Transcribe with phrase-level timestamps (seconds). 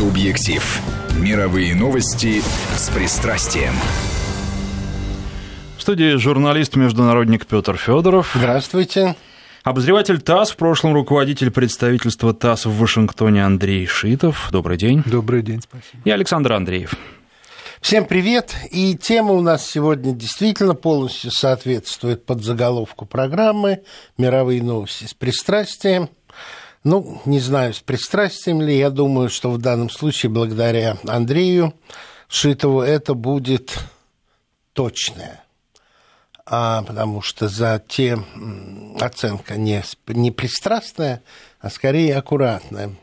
[0.00, 0.80] Субъектив.
[1.18, 2.40] Мировые новости
[2.74, 3.74] с пристрастием.
[5.76, 8.32] В студии журналист-международник Петр Федоров.
[8.34, 9.14] Здравствуйте.
[9.62, 14.48] Обозреватель ТАСС, в прошлом руководитель представительства ТАСС в Вашингтоне Андрей Шитов.
[14.50, 15.02] Добрый день.
[15.04, 16.02] Добрый день, спасибо.
[16.06, 16.94] И Александр Андреев.
[17.82, 18.56] Всем привет.
[18.70, 23.82] И тема у нас сегодня действительно полностью соответствует под заголовку программы
[24.16, 26.08] «Мировые новости с пристрастием».
[26.82, 31.74] Ну, не знаю, с пристрастием ли, я думаю, что в данном случае, благодаря Андрею
[32.28, 33.78] Шитову, это будет
[34.72, 35.44] точное.
[36.46, 38.18] А, потому что за те
[38.98, 41.22] оценка не, не пристрастная,
[41.60, 42.96] а скорее аккуратная.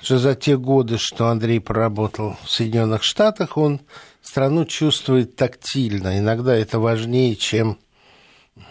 [0.00, 3.80] Что за те годы, что Андрей проработал в Соединенных Штатах, он
[4.22, 6.18] страну чувствует тактильно.
[6.18, 7.78] Иногда это важнее, чем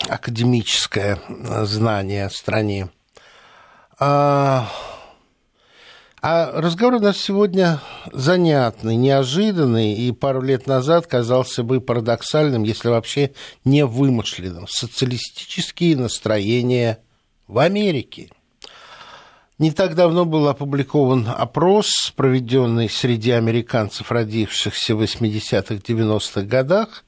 [0.08, 1.20] академическое
[1.66, 2.90] знание о стране.
[4.06, 4.70] А,
[6.22, 7.80] а разговор у нас сегодня
[8.12, 13.32] занятный, неожиданный, и пару лет назад казался бы парадоксальным, если вообще
[13.64, 14.68] не вымышленным.
[14.68, 17.00] Социалистические настроения
[17.48, 18.30] в Америке.
[19.58, 27.06] Не так давно был опубликован опрос, проведенный среди американцев, родившихся в 80-х, 90-х годах,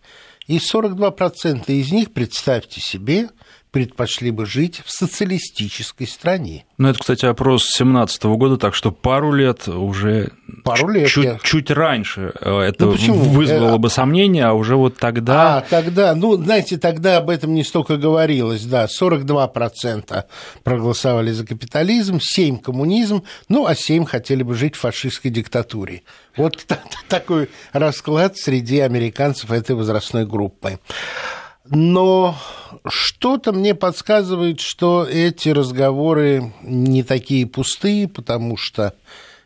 [0.48, 3.32] и 42% из них, представьте себе,
[3.76, 6.64] предпочли бы жить в социалистической стране.
[6.78, 10.31] Ну, это, кстати, опрос 2017 года, так что пару лет уже...
[10.64, 11.09] Пару лет.
[11.09, 11.40] Чуть, я...
[11.44, 15.58] чуть раньше э, это ну, вызвало бы сомнения, а уже вот тогда...
[15.58, 20.23] А, тогда, ну, знаете, тогда об этом не столько говорилось, да, 42%
[20.64, 26.03] проголосовали за капитализм, 7% коммунизм, ну, а 7% хотели бы жить в фашистской диктатуре.
[26.38, 26.66] Вот
[27.09, 30.80] такой расклад среди американцев этой возрастной группы.
[31.68, 32.36] Но
[32.88, 38.94] что-то мне подсказывает, что эти разговоры не такие пустые, потому что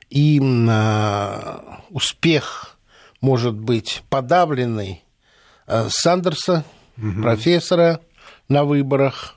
[0.10, 2.78] им а, успех
[3.22, 5.04] может быть подавленный
[5.66, 6.66] а, Сандерса,
[6.98, 7.22] угу.
[7.22, 8.02] профессора
[8.50, 9.36] на выборах,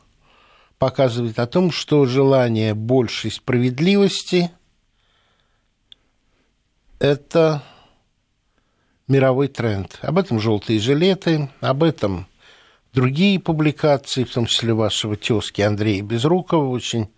[0.78, 4.50] показывает о том, что желание большей справедливости–
[6.98, 7.62] это
[9.06, 9.98] мировой тренд.
[10.02, 12.26] Об этом желтые жилеты, об этом
[12.92, 17.08] другие публикации, в том числе вашего тезки Андрея Безрукова, очень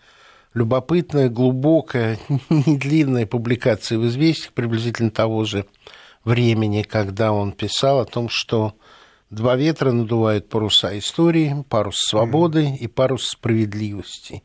[0.55, 2.19] любопытная, глубокая,
[2.49, 5.67] не длинная публикация в «Известиях» приблизительно того же
[6.25, 8.75] времени, когда он писал о том, что
[9.31, 14.43] два ветра надувают паруса истории, парус свободы и парус справедливости.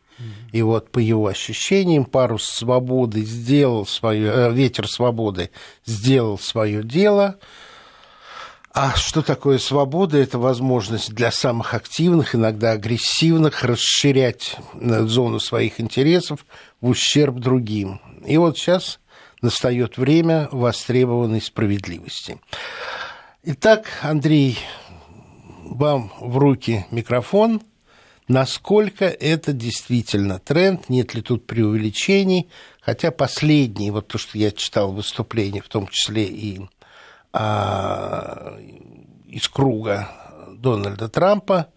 [0.51, 5.49] И вот по его ощущениям парус свободы сделал свое, э, ветер свободы
[5.85, 7.39] сделал свое дело,
[8.71, 10.17] а что такое свобода?
[10.17, 16.45] Это возможность для самых активных, иногда агрессивных, расширять э, зону своих интересов
[16.79, 17.99] в ущерб другим.
[18.25, 18.99] И вот сейчас
[19.41, 22.39] настает время востребованной справедливости.
[23.43, 24.59] Итак, Андрей,
[25.63, 27.61] вам в руки микрофон.
[28.27, 32.47] Насколько это действительно тренд, нет ли тут преувеличений,
[32.79, 36.61] хотя последний, вот то, что я читал выступление, в том числе и
[39.27, 40.09] из круга
[40.57, 41.67] Дональда Трампа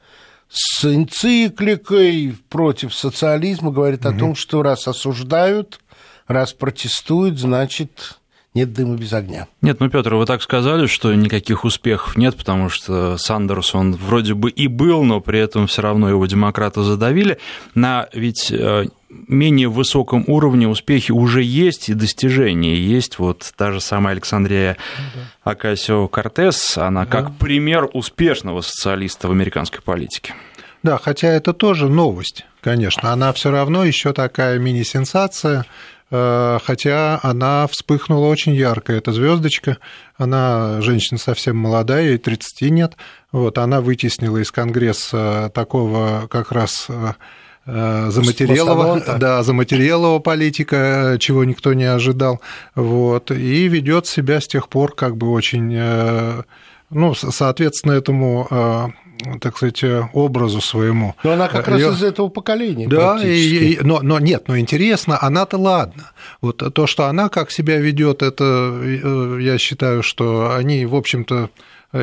[0.48, 4.14] с энцикликой против социализма говорит угу.
[4.14, 5.80] о том, что раз осуждают,
[6.26, 8.20] раз протестуют, значит
[8.54, 9.46] нет дыма без огня.
[9.62, 14.34] Нет, ну, Петр, вы так сказали, что никаких успехов нет, потому что Сандерс, он вроде
[14.34, 17.38] бы и был, но при этом все равно его демократы задавили.
[17.74, 23.18] На ведь э, менее высоком уровне успехи уже есть и достижения есть.
[23.18, 24.76] Вот та же самая Александрия
[25.44, 25.52] да.
[25.52, 27.10] Акасио Кортес, она да.
[27.10, 30.34] как пример успешного социалиста в американской политике.
[30.82, 33.12] Да, хотя это тоже новость, конечно.
[33.12, 35.64] Она все равно еще такая мини-сенсация,
[36.12, 39.78] хотя она вспыхнула очень ярко, эта звездочка,
[40.16, 42.96] она женщина совсем молодая, ей 30 нет,
[43.32, 46.86] вот, она вытеснила из Конгресса такого как раз
[47.64, 52.40] э, заматерелого, да, заматерелого политика, чего никто не ожидал,
[52.74, 56.42] вот, и ведет себя с тех пор как бы очень, э,
[56.90, 58.92] ну, соответственно, этому
[59.40, 59.82] так сказать,
[60.12, 61.14] образу своему.
[61.22, 61.92] Но она как раз Её...
[61.92, 62.88] из этого поколения.
[62.88, 66.10] Да, и, и, но, но нет, но интересно, она-то ладно.
[66.40, 71.50] Вот то, что она как себя ведет, это э, я считаю, что они, в общем-то,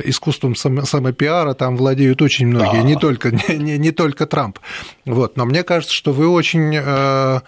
[0.06, 2.84] искусством самопиара там владеют очень многие, да.
[2.84, 4.60] не, только, не, не только Трамп.
[5.06, 5.36] Вот.
[5.36, 7.40] Но мне кажется, что вы очень э,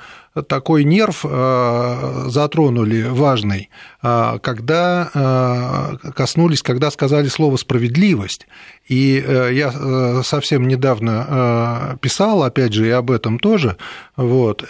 [0.48, 3.70] такой нерв э, затронули важный.
[4.02, 8.48] Когда коснулись, когда сказали слово «справедливость».
[8.88, 13.78] И я совсем недавно писал, опять же, и об этом тоже,
[14.18, 14.66] вот,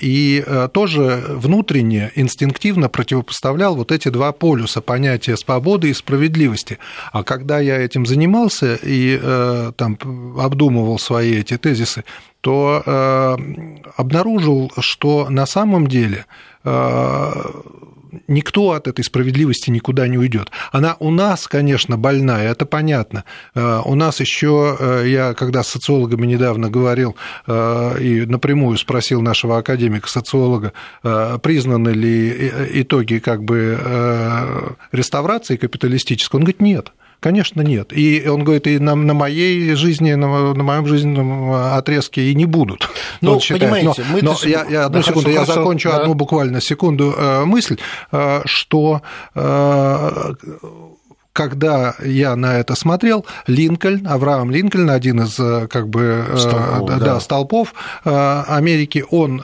[0.00, 6.78] и тоже внутренне, инстинктивно противопоставлял вот эти два полюса понятия свободы и справедливости.
[7.12, 9.18] А когда я этим занимался и
[9.76, 9.98] там
[10.38, 12.04] обдумывал свои эти тезисы,
[12.40, 13.36] то э,
[13.96, 16.24] обнаружил, что на самом деле
[16.62, 17.32] э,
[18.26, 20.50] никто от этой справедливости никуда не уйдет.
[20.72, 23.24] Она у нас, конечно, больная, это понятно.
[23.54, 27.16] Э, у нас еще, э, я когда с социологами недавно говорил
[27.46, 30.72] э, и напрямую спросил нашего академика-социолога,
[31.02, 36.92] признаны ли итоги как бы реставрации капиталистической, он говорит, нет.
[37.20, 37.92] Конечно, нет.
[37.92, 42.44] И он говорит, и на, на моей жизни, на, на моем жизненном отрезке и не
[42.44, 42.88] будут.
[43.20, 44.22] Ну, вот понимаете, но, мы...
[44.22, 45.96] Но я, я, одну да, секунду, хорошо, я закончу да.
[45.98, 47.76] одну буквально секунду э, мысль,
[48.12, 49.02] э, что
[49.34, 50.34] э,
[51.38, 56.88] когда я на это смотрел, Линкольн, Авраам Линкольн, один из э, как бы э, столпов,
[56.88, 57.20] да, да.
[57.20, 57.74] столпов
[58.04, 59.40] э, Америки, он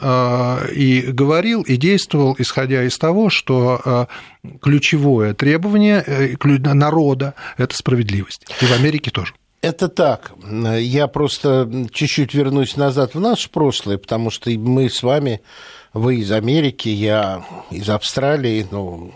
[0.75, 4.09] и говорил, и действовал, исходя из того, что
[4.61, 8.45] ключевое требование народа– это справедливость.
[8.61, 9.35] И в Америке тоже.
[9.63, 10.33] Это так.
[10.81, 15.43] Я просто чуть-чуть вернусь назад в наше прошлое, потому что мы с вами
[15.95, 19.13] вы из Америки, я из Австралии, ну,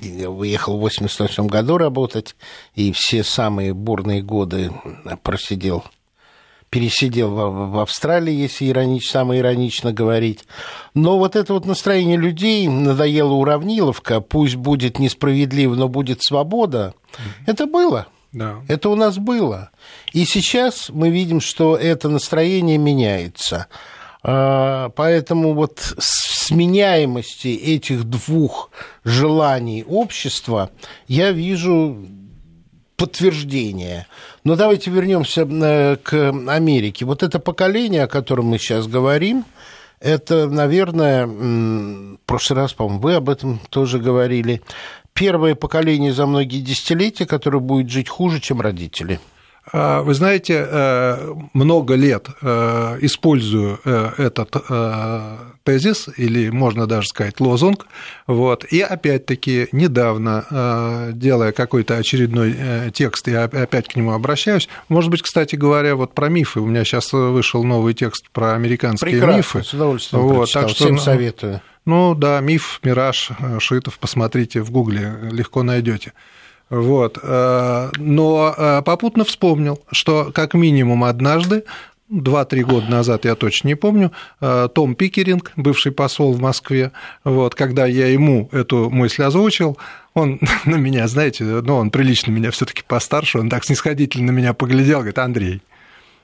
[0.00, 2.36] я выехал в 88 году работать,
[2.74, 4.70] и все самые бурные годы
[5.24, 5.84] просидел,
[6.70, 10.44] пересидел в, Австралии, если иронич, самое иронично говорить.
[10.94, 16.94] Но вот это вот настроение людей, надоела уравниловка, пусть будет несправедливо, но будет свобода,
[17.46, 18.06] это было.
[18.32, 18.62] Да.
[18.66, 19.70] Это у нас было.
[20.12, 23.68] И сейчас мы видим, что это настроение меняется.
[24.26, 28.70] А, поэтому вот сменяемости этих двух
[29.04, 30.70] желаний общества
[31.06, 32.06] я вижу
[32.96, 34.06] подтверждение.
[34.42, 37.04] Но давайте вернемся э, к Америке.
[37.04, 39.44] Вот это поколение, о котором мы сейчас говорим,
[40.00, 44.62] это, наверное, в прошлый раз, по-моему, вы об этом тоже говорили,
[45.12, 49.20] первое поколение за многие десятилетия, которое будет жить хуже, чем родители–
[49.72, 54.54] вы знаете, э, много лет э, использую э, этот
[55.64, 57.86] тезис, или можно даже сказать лозунг,
[58.26, 65.22] вот, и опять-таки недавно, делая какой-то очередной текст, я опять к нему обращаюсь, может быть,
[65.22, 69.62] кстати говоря, вот про мифы, у меня сейчас вышел новый текст про американские Прекрасно, мифы.
[69.62, 70.62] с удовольствием вот, прочитал.
[70.64, 71.62] так что, Всем советую.
[71.86, 76.12] Ну да, миф, мираж, Шитов, посмотрите в Гугле, легко найдете.
[76.74, 77.18] Вот.
[77.22, 81.64] Э, но э, попутно вспомнил, что как минимум однажды
[82.08, 84.10] два-три года назад, я точно не помню,
[84.40, 86.90] э, Том Пикеринг, бывший посол в Москве,
[87.22, 89.78] вот, когда я ему эту мысль озвучил,
[90.14, 94.36] он на меня, знаете, ну, он прилично меня все таки постарше, он так снисходительно на
[94.36, 95.62] меня поглядел, говорит, Андрей,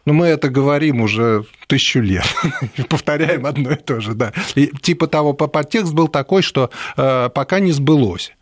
[0.05, 2.27] ну, мы это говорим уже тысячу лет,
[2.89, 4.33] повторяем одно и то же, да.
[4.57, 8.33] И типа того, подтекст был такой, что пока не сбылось.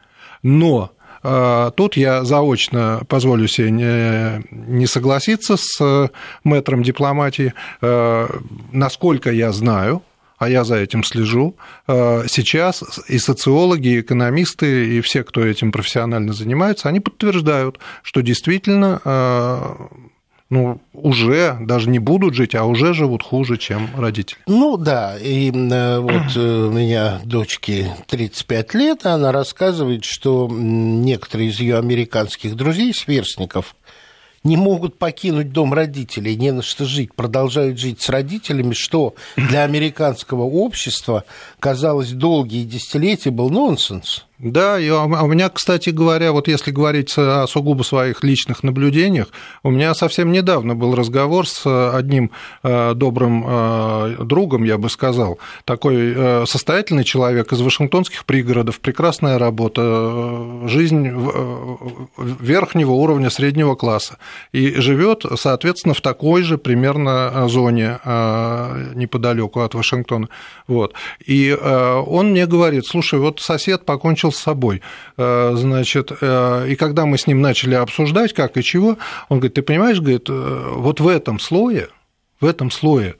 [0.42, 0.92] Но
[1.22, 6.10] тут я заочно позволю себе не, согласиться с
[6.44, 7.52] мэтром дипломатии.
[7.80, 8.28] А,
[8.72, 10.02] насколько я знаю,
[10.38, 11.56] а я за этим слежу,
[11.86, 18.20] а, сейчас и социологи, и экономисты, и все, кто этим профессионально занимается, они подтверждают, что
[18.20, 19.00] действительно
[20.50, 24.38] ну, уже даже не будут жить, а уже живут хуже, чем родители.
[24.46, 31.50] Ну да, и э, вот э, у меня дочке 35 лет, она рассказывает, что некоторые
[31.50, 33.76] из ее американских друзей, сверстников,
[34.42, 39.64] не могут покинуть дом родителей, не на что жить, продолжают жить с родителями, что для
[39.64, 41.24] американского общества
[41.60, 44.24] казалось долгие десятилетия был нонсенс.
[44.38, 49.26] Да, и а у меня, кстати говоря, вот если говорить о сугубо своих личных наблюдениях,
[49.64, 52.30] у меня совсем недавно был разговор с одним
[52.62, 59.40] э, добрым э, другом, я бы сказал, такой э, состоятельный человек из вашингтонских пригородов, прекрасная
[59.40, 61.08] работа, жизнь
[62.16, 64.18] верхнего уровня среднего класса,
[64.52, 67.98] и живет, соответственно, в такой же примерно зоне
[68.94, 70.28] неподалеку от Вашингтона.
[70.68, 70.94] Вот.
[71.26, 74.82] И он мне говорит, слушай, вот сосед покончил покончил с собой.
[75.16, 78.96] Э, значит, э, и когда мы с ним начали обсуждать, как и чего,
[79.28, 81.88] он говорит, ты понимаешь, говорит, э, вот в этом слое,
[82.40, 83.14] в этом слое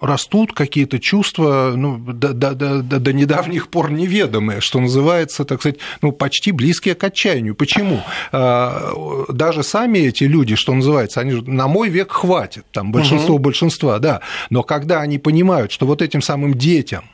[0.00, 5.78] растут какие-то чувства ну, до, до, до, до недавних пор неведомые, что называется, так сказать,
[6.02, 7.54] ну, почти близкие к отчаянию.
[7.54, 8.00] Почему?
[8.32, 13.44] Даже сами эти люди, что называется, они на мой век хватит, там большинство угу.
[13.44, 17.04] большинства, да, но когда они понимают, что вот этим самым детям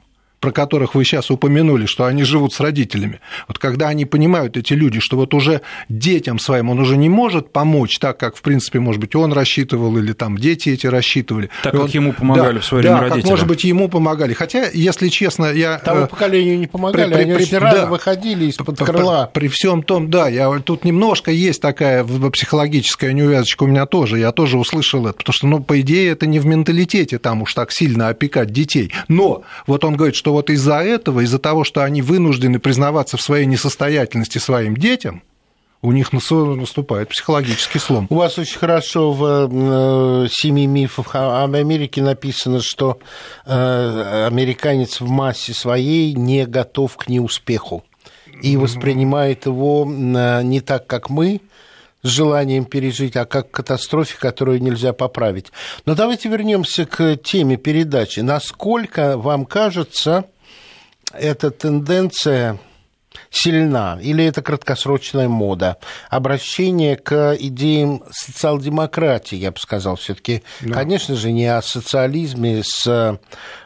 [0.41, 4.73] про которых вы сейчас упомянули, что они живут с родителями, вот когда они понимают, эти
[4.73, 8.81] люди, что вот уже детям своим он уже не может помочь так, как, в принципе,
[8.81, 11.51] может быть, он рассчитывал или там дети эти рассчитывали.
[11.63, 13.23] Так, как он, ему помогали да, в свое время да, родители.
[13.23, 14.33] Как, может быть, ему помогали.
[14.33, 15.79] Хотя, если честно, я...
[15.79, 19.31] Тому поколению не помогали, при, при, они при, очень рано да, выходили из-под крыла.
[19.33, 24.19] При, при всем том, да, я, тут немножко есть такая психологическая неувязочка у меня тоже,
[24.19, 27.55] я тоже услышал это, потому что, ну, по идее, это не в менталитете там уж
[27.55, 28.93] так сильно опекать детей.
[29.09, 33.23] Но вот он говорит, что вот из-за этого, из-за того, что они вынуждены признаваться в
[33.23, 35.23] своей несостоятельности своим детям,
[35.83, 38.07] у них наступает психологический слом.
[38.11, 42.99] У вас очень хорошо в э, «Семи мифах об Америке» написано, что
[43.47, 47.83] э, американец в массе своей не готов к неуспеху
[48.43, 51.41] и воспринимает его э, не так, как мы,
[52.03, 55.53] с желанием пережить, а как катастрофе, которую нельзя поправить.
[55.87, 58.21] Но давайте вернемся к теме передачи.
[58.21, 60.25] Насколько вам кажется
[61.13, 62.59] эта тенденция
[63.31, 65.77] сильна, или это краткосрочная мода.
[66.09, 70.75] Обращение к идеям социал-демократии, я бы сказал, все-таки, да.
[70.75, 73.19] конечно же, не о социализме с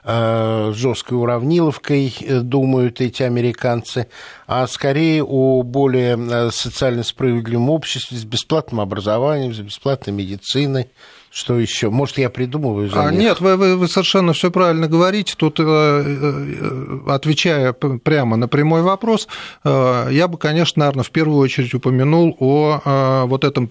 [0.05, 4.09] э, жесткой уравниловкой э, думают эти американцы,
[4.47, 10.91] а скорее о более э, социально справедливом обществе с бесплатным образованием, с бесплатной медициной,
[11.35, 11.91] что еще?
[11.91, 15.35] Может, я придумываю за а, Нет, вы, вы, вы совершенно все правильно говорите.
[15.37, 19.27] Тут, э, э, отвечая прямо на прямой вопрос,
[19.65, 23.67] э, я бы, конечно, наверное, в первую очередь упомянул о вот этом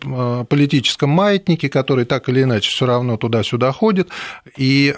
[0.46, 4.10] политическом маятнике, который так или иначе все равно туда-сюда ходит.
[4.58, 4.94] И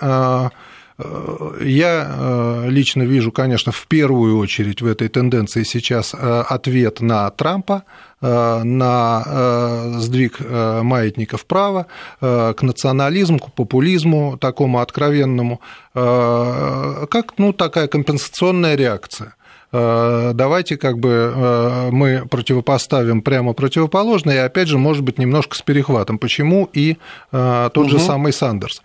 [1.61, 7.83] я лично вижу, конечно, в первую очередь в этой тенденции сейчас ответ на Трампа,
[8.25, 11.85] Э, на э, сдвиг э, маятника вправо,
[12.19, 15.61] к национализму, к популизму такому откровенному,
[15.93, 19.35] как ну, такая компенсационная реакция
[19.71, 26.17] давайте как бы мы противопоставим прямо противоположное, и опять же, может быть, немножко с перехватом.
[26.17, 26.95] Почему и
[27.31, 27.89] тот угу.
[27.89, 28.81] же самый Сандерс?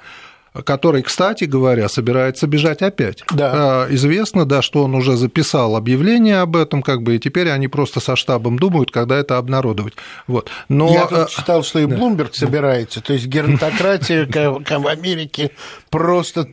[0.64, 3.23] Который, кстати говоря, собирается бежать опять.
[3.33, 3.85] Да.
[3.85, 7.69] А, известно, да, что он уже записал объявление об этом, как бы, и теперь они
[7.69, 9.95] просто со штабом думают, когда это обнародовать.
[10.26, 10.50] Вот.
[10.69, 10.92] Но...
[10.92, 12.38] Я тут а, читал, что и Блумберг да.
[12.38, 15.50] собирается, то есть геронтократия в Америке
[15.90, 16.49] просто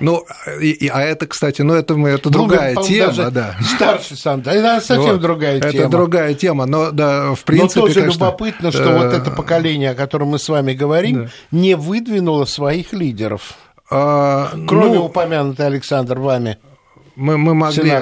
[0.00, 0.24] ну,
[0.60, 3.56] и, а это, кстати, ну, это, это другая ну, тема, да.
[3.62, 5.20] Старший сам, да, это совсем вот.
[5.20, 5.82] другая это тема.
[5.82, 9.90] Это другая тема, но, да, в принципе, Но тоже конечно, любопытно, что вот это поколение,
[9.90, 11.30] о котором мы с вами говорим, да.
[11.50, 13.54] не выдвинуло своих лидеров.
[13.90, 16.58] А, Кроме ну, упомянутой Александр вами
[17.16, 17.92] мы, мы могли,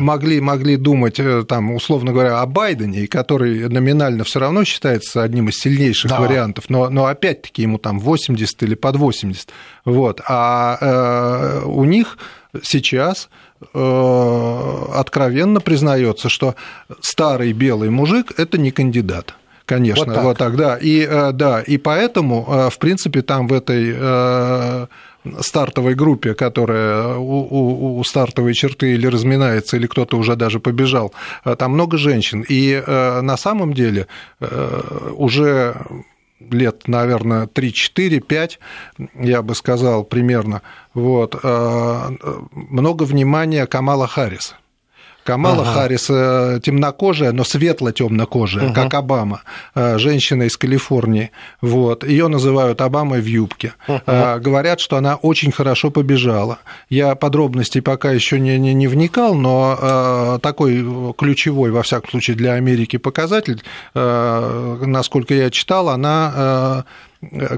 [0.00, 5.48] могли, могли думать, э, там, условно говоря, о Байдене, который номинально все равно считается одним
[5.48, 6.20] из сильнейших да.
[6.20, 9.50] вариантов, но, но опять-таки ему там 80 или под 80.
[9.84, 10.20] Вот.
[10.28, 12.18] А э, у них
[12.62, 13.28] сейчас
[13.72, 16.54] э, откровенно признается, что
[17.00, 19.34] старый белый мужик это не кандидат.
[19.66, 20.76] Конечно, вот так, вот так да.
[20.76, 21.60] И, э, да.
[21.62, 24.88] и поэтому, в принципе, там в этой
[25.40, 31.12] стартовой группе, которая у, у, у стартовой черты или разминается, или кто-то уже даже побежал,
[31.44, 32.44] э, там много женщин.
[32.48, 34.06] И э, на самом деле
[34.40, 35.76] э, уже
[36.50, 38.58] лет, наверное, 3, 4, 5,
[39.20, 40.60] я бы сказал, примерно,
[40.92, 41.42] вот,
[42.52, 44.56] много внимания Камала Харриса.
[45.24, 45.72] Камала ага.
[45.72, 48.74] Харрис э, темнокожая, но светло-темнокожая, угу.
[48.74, 49.42] как Обама,
[49.74, 51.30] э, женщина из Калифорнии.
[51.60, 52.04] Вот.
[52.04, 53.72] Ее называют Обамой в юбке.
[53.88, 54.00] Угу.
[54.40, 56.58] Говорят, что она очень хорошо побежала.
[56.90, 60.84] Я подробностей пока еще не, не, не вникал, но такой
[61.16, 63.62] ключевой, во всяком случае, для Америки показатель,
[63.94, 66.84] насколько я читал, она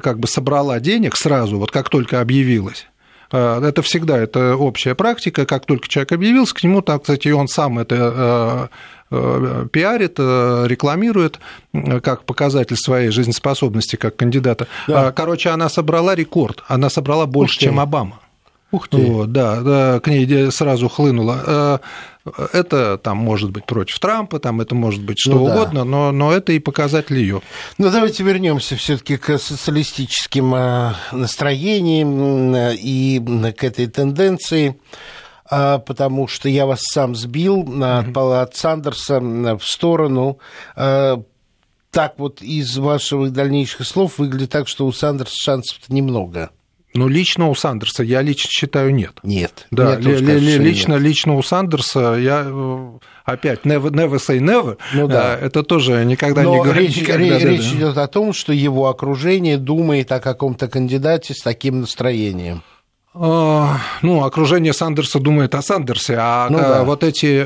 [0.03, 2.87] как бы собрала денег сразу, вот как только объявилась.
[3.33, 5.47] Э, это всегда это общая практика.
[5.47, 8.71] Как только человек объявился, к нему, так, кстати, он сам это
[9.11, 11.39] э, э, пиарит, рекламирует
[12.03, 14.67] как показатель своей жизнеспособности как кандидата.
[14.89, 15.13] Да.
[15.13, 18.21] Короче, она собрала рекорд, она собрала больше, чем Обама.
[18.73, 18.97] Ух ты.
[18.99, 21.81] Вот, да, да, к ней сразу хлынуло.
[22.53, 25.85] Это там может быть против Трампа, там это может быть что ну, угодно, да.
[25.85, 27.41] но, но это и показатель ее.
[27.79, 33.21] Ну давайте вернемся все-таки к социалистическим э, настроениям и
[33.57, 34.77] к этой тенденции
[35.49, 38.43] а, потому что я вас сам сбил mm-hmm.
[38.43, 40.39] от Сандерса в сторону.
[40.75, 46.51] Так вот из ваших дальнейших слов выглядит так, что у Сандерса шансов немного.
[46.97, 49.13] Ну, лично у Сандерса я лично считаю нет.
[49.23, 49.67] Нет.
[49.71, 51.03] Да, ли, ли, лично, нет.
[51.03, 52.89] лично у Сандерса я э,
[53.25, 54.79] опять never, never say never.
[54.95, 55.37] Ну, да.
[55.39, 56.81] Э, это тоже никогда Но не говорю.
[56.81, 61.43] Речь, никогда, речь да, идет о том, что его окружение думает о каком-то кандидате с
[61.43, 62.63] таким настроением.
[63.15, 66.85] А, ну, окружение Сандерса думает о Сандерсе, а ну, да.
[66.85, 67.45] вот эти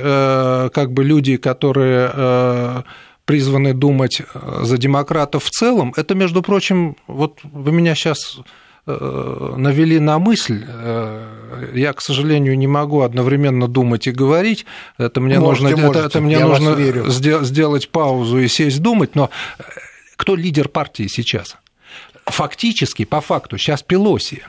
[0.70, 2.84] как бы люди, которые
[3.24, 8.40] призваны думать за демократов в целом, это, между прочим, вот вы меня сейчас
[9.56, 10.64] навели на мысль.
[11.74, 14.66] Я, к сожалению, не могу одновременно думать и говорить.
[14.98, 15.98] Это мне можете, нужно, можете.
[16.00, 19.14] Это, это мне нужно сделать паузу и сесть думать.
[19.14, 19.30] Но
[20.16, 21.56] кто лидер партии сейчас?
[22.26, 24.42] Фактически, по факту, сейчас Пелоси.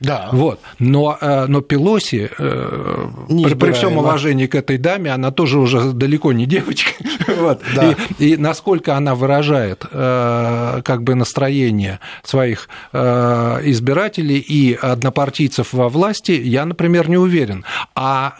[0.00, 0.28] Да.
[0.32, 0.60] Вот.
[0.78, 5.92] Но, э, но Пелоси, э, при, при всем уважении к этой даме, она тоже уже
[5.92, 6.92] далеко не девочка.
[7.36, 7.60] вот.
[7.74, 7.96] да.
[8.18, 16.32] и, и насколько она выражает э, как бы настроение своих избирателей и однопартийцев во власти,
[16.32, 17.64] я, например, не уверен.
[17.94, 18.34] А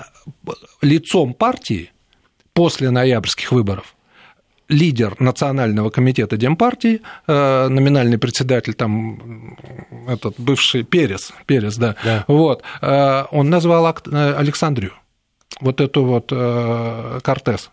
[0.82, 1.90] лицом партии
[2.52, 3.94] после ноябрьских выборов
[4.68, 9.56] лидер Национального комитета Демпартии, э, номинальный председатель там
[10.06, 12.24] этот бывший Перес, Перес, да, да.
[12.28, 14.92] вот, э, он назвал э, Александрию,
[15.60, 17.70] вот эту вот Кортес.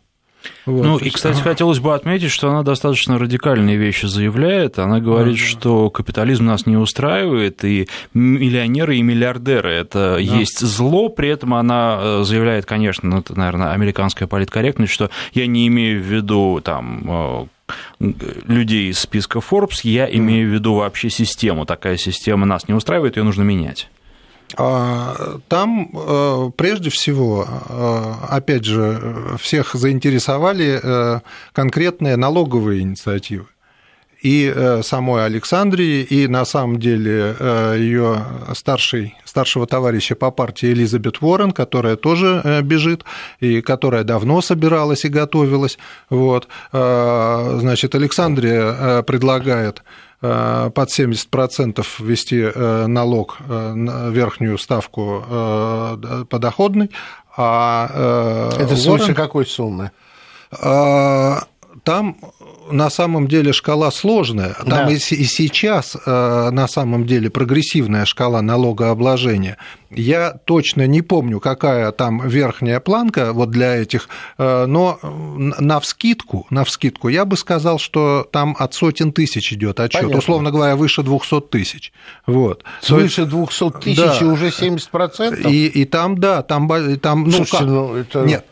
[0.65, 1.49] Вот, ну, и, кстати, ага.
[1.49, 4.79] хотелось бы отметить, что она достаточно радикальные вещи заявляет.
[4.79, 5.45] Она говорит, ага.
[5.45, 10.19] что капитализм нас не устраивает, и миллионеры и миллиардеры– это да.
[10.19, 11.09] есть зло.
[11.09, 16.01] При этом она э, заявляет, конечно, ну, это, наверное, американская политкорректность, что я не имею
[16.01, 17.45] в виду там э,
[18.47, 21.65] людей из списка Forbes, я имею в виду вообще систему.
[21.65, 23.89] Такая система нас не устраивает, ее нужно менять.
[24.57, 31.19] А, там э, прежде всего, э, опять же, всех заинтересовали э,
[31.51, 33.47] конкретные налоговые инициативы
[34.21, 37.35] и самой Александрии, и на самом деле
[37.77, 43.03] ее старший, старшего товарища по партии Элизабет Уоррен, которая тоже бежит,
[43.39, 45.77] и которая давно собиралась и готовилась.
[46.09, 46.47] Вот.
[46.71, 49.83] Значит, Александрия предлагает
[50.73, 55.23] под 70% ввести э, налог э, на верхнюю ставку
[56.29, 56.91] подоходный.
[57.37, 59.91] А Это свыше какой суммы?
[61.83, 62.17] Там
[62.71, 64.55] на самом деле шкала сложная.
[64.55, 64.91] Там да.
[64.91, 69.57] и, и сейчас э, на самом деле прогрессивная шкала налогообложения.
[69.89, 76.47] Я точно не помню, какая там верхняя планка вот для этих, э, но на вскидку,
[76.49, 80.19] на вскидку я бы сказал, что там от сотен тысяч идет отчет, Понятно.
[80.19, 81.93] условно говоря, выше 200 тысяч.
[82.25, 82.63] Вот.
[82.81, 84.17] Свыше 200 тысяч да.
[84.21, 85.49] и уже 70%?
[85.49, 86.69] И, и там, да, там...
[86.99, 88.23] там ну, Слушайте, ну, это...
[88.23, 88.45] Нет,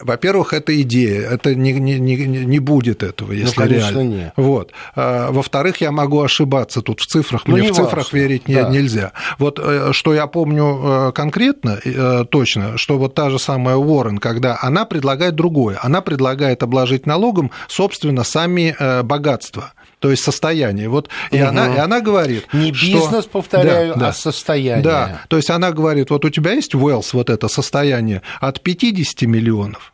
[0.00, 4.14] во-первых, это идея, это не, не, не, не будет этого, если ну, конечно, реально.
[4.14, 4.32] Нет.
[4.36, 4.72] Вот.
[4.94, 8.16] А, во-вторых, я могу ошибаться тут в цифрах, ну, мне в цифрах важно.
[8.16, 8.68] верить да.
[8.68, 9.12] нельзя.
[9.38, 10.67] Вот э, что я помню
[11.08, 16.00] э, конкретно, э, точно, что вот та же самая Уоррен, когда она предлагает другое, она
[16.00, 20.88] предлагает обложить налогом, собственно, сами богатства то есть состояние.
[20.88, 21.48] Вот, и, угу.
[21.48, 22.46] она, и она говорит...
[22.52, 23.30] Не бизнес, что...
[23.30, 24.84] повторяю, да, а да, состояние.
[24.84, 29.22] Да, то есть она говорит, вот у тебя есть wealth, вот это состояние, от 50
[29.22, 29.92] миллионов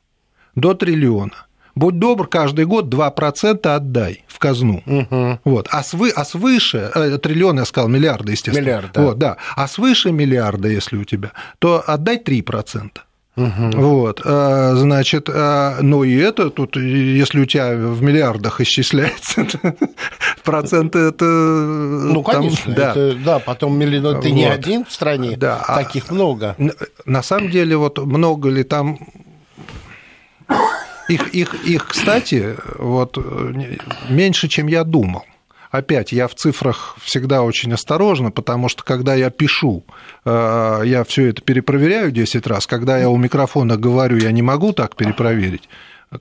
[0.54, 1.46] до триллиона.
[1.74, 4.82] Будь добр, каждый год 2% отдай в казну.
[4.86, 5.40] Угу.
[5.44, 5.68] Вот.
[5.70, 8.64] А, свы, а свыше, э, триллион, я сказал, миллиарды, естественно.
[8.64, 9.02] Миллиард, да.
[9.02, 9.36] Вот, да.
[9.56, 12.90] А свыше миллиарда, если у тебя, то отдай 3%.
[13.36, 13.70] Угу.
[13.72, 19.44] Вот, э, значит, э, ну и это тут, если у тебя в миллиардах исчисляется,
[20.44, 21.24] проценты это...
[21.24, 22.90] Ну, конечно, да.
[22.92, 24.36] Это, да, потом миллион, ты вот.
[24.36, 25.60] не один в стране, да.
[25.66, 26.54] А таких много.
[27.06, 29.00] На самом деле, вот много ли там
[31.08, 33.18] их, их, их, кстати, вот
[34.08, 35.24] меньше, чем я думал.
[35.74, 39.82] Опять, я в цифрах всегда очень осторожно, потому что когда я пишу,
[40.24, 42.68] э, я все это перепроверяю 10 раз.
[42.68, 45.68] Когда я у микрофона говорю, я не могу так перепроверить.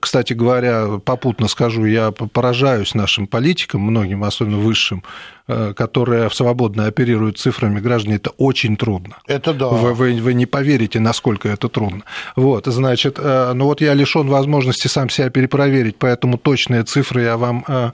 [0.00, 5.02] Кстати говоря, попутно скажу, я поражаюсь нашим политикам, многим, особенно высшим,
[5.46, 9.16] э, которые свободно оперируют цифрами граждан, это очень трудно.
[9.26, 9.68] Это да.
[9.68, 12.02] Вы, вы, вы не поверите, насколько это трудно.
[12.36, 17.36] Вот, значит, э, ну вот я лишен возможности сам себя перепроверить, поэтому точные цифры я
[17.36, 17.90] вам э,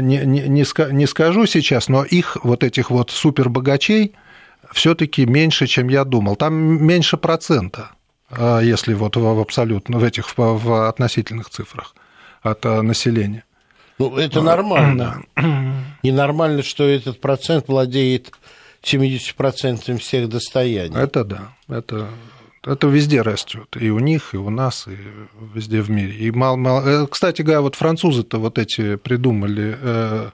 [0.00, 4.14] не, не, не скажу сейчас, но их, вот этих вот супербогачей,
[4.72, 6.36] все-таки меньше, чем я думал.
[6.36, 7.90] Там меньше процента
[8.30, 11.94] если вот в абсолютно в этих в относительных цифрах
[12.50, 13.44] от э, населения.
[13.98, 15.22] Ну, это нормально.
[16.02, 18.32] Ненормально, что этот процент владеет
[18.82, 20.96] 70% всех достояний.
[20.96, 21.52] Это да.
[21.68, 22.08] Это,
[22.62, 23.76] это везде растет.
[23.80, 24.96] И у них, и у нас, и
[25.54, 26.14] везде в мире.
[26.14, 26.86] И мало, мало...
[26.86, 30.30] Э, кстати говоря, вот французы-то вот эти придумали э,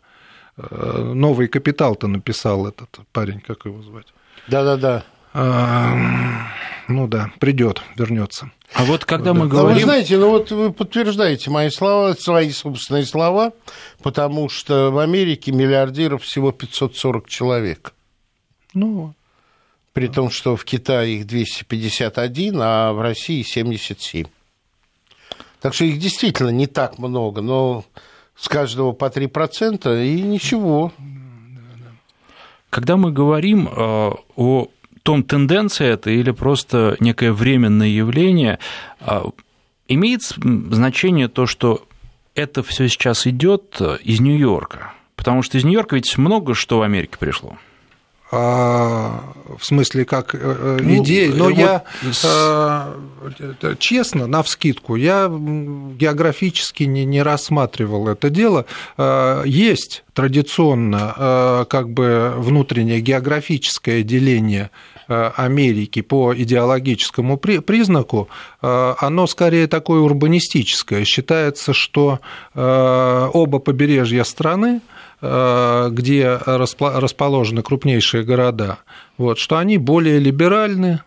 [0.57, 4.07] новый капитал-то написал этот парень, как его звать?
[4.49, 5.05] Да-да-да.
[5.35, 8.51] Ну да, придет, вернется.
[8.75, 9.35] А вот когда да.
[9.35, 9.71] мы говорим...
[9.71, 13.53] А вы знаете, ну вот вы подтверждаете мои слова, свои собственные слова,
[14.03, 17.93] потому что в Америке миллиардеров всего 540 человек.
[18.75, 19.15] Ну,
[19.93, 24.27] При том, что в Китае их 251, а в России 77.
[25.61, 27.85] Так что их действительно не так много, но
[28.37, 30.93] с каждого по 3% и ничего.
[32.71, 34.69] Когда мы говорим э, о
[35.03, 38.59] том, тенденция это или просто некое временное явление,
[39.01, 39.23] э,
[39.89, 41.87] имеет значение то, что
[42.35, 44.93] это все сейчас идет из Нью-Йорка?
[45.17, 47.57] Потому что из Нью-Йорка ведь много что в Америке пришло.
[48.35, 49.25] А,
[49.59, 51.29] в смысле, как э, э, ну, идеи.
[51.29, 51.85] Но вот я,
[53.79, 58.65] честно, на вскидку, я географически не, не рассматривал это дело.
[59.45, 64.71] Есть традиционно как бы внутреннее географическое деление
[65.37, 68.29] Америки по идеологическому признаку,
[68.61, 71.05] оно скорее такое урбанистическое.
[71.05, 72.21] Считается, что
[72.55, 74.81] оба побережья страны
[75.25, 78.79] Э, где расположены крупнейшие города,
[79.19, 81.01] вот, что они более либеральны,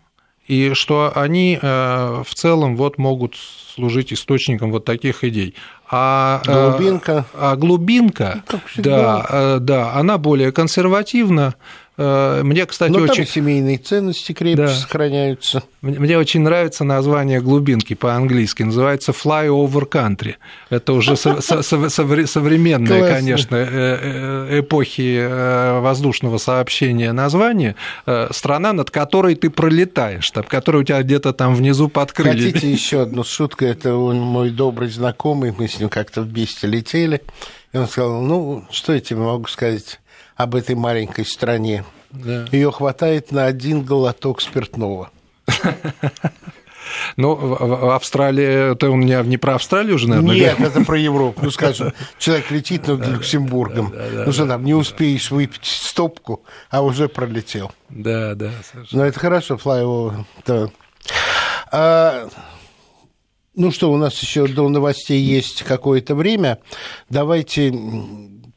[0.48, 5.54] и что они э, в целом вот могут служить источником вот таких идей.
[5.92, 13.00] А э, глубинка, а глубинка, ну, да, да, она более консервативна, Э, мне, кстати, Но
[13.00, 13.16] очень...
[13.16, 14.68] там семейные ценности крепче да.
[14.68, 15.64] сохраняются.
[15.82, 18.64] Мне очень нравится название глубинки по-английски.
[18.64, 20.36] Называется Flyover Country.
[20.70, 21.16] Это уже
[22.28, 27.76] современное, конечно, э, э, эпохи воздушного сообщения название.
[28.32, 32.52] Страна, над которой ты пролетаешь, там, которая у тебя где-то там внизу под крыльями.
[32.52, 33.66] Хотите еще одну шутку?
[33.66, 37.22] Это мой добрый знакомый, мы с ним как-то вместе летели.
[37.74, 40.00] И он сказал, ну, что я тебе могу сказать?
[40.36, 41.84] Об этой маленькой стране.
[42.12, 42.46] Да.
[42.52, 45.10] Ее хватает на один глоток спиртного.
[47.18, 50.36] Ну, в Австралии, это у меня не про Австралию уже, наверное?
[50.36, 51.42] Нет, это про Европу.
[51.44, 53.94] Ну, скажем, человек летит над Люксембургом.
[54.26, 57.72] Ну что там, не успеешь выпить стопку, а уже пролетел.
[57.90, 58.52] Да, да.
[58.92, 60.26] Но это хорошо, флайово.
[60.46, 60.70] Да.
[61.72, 62.28] А,
[63.56, 66.60] ну что, у нас еще до новостей есть какое-то время.
[67.10, 67.74] Давайте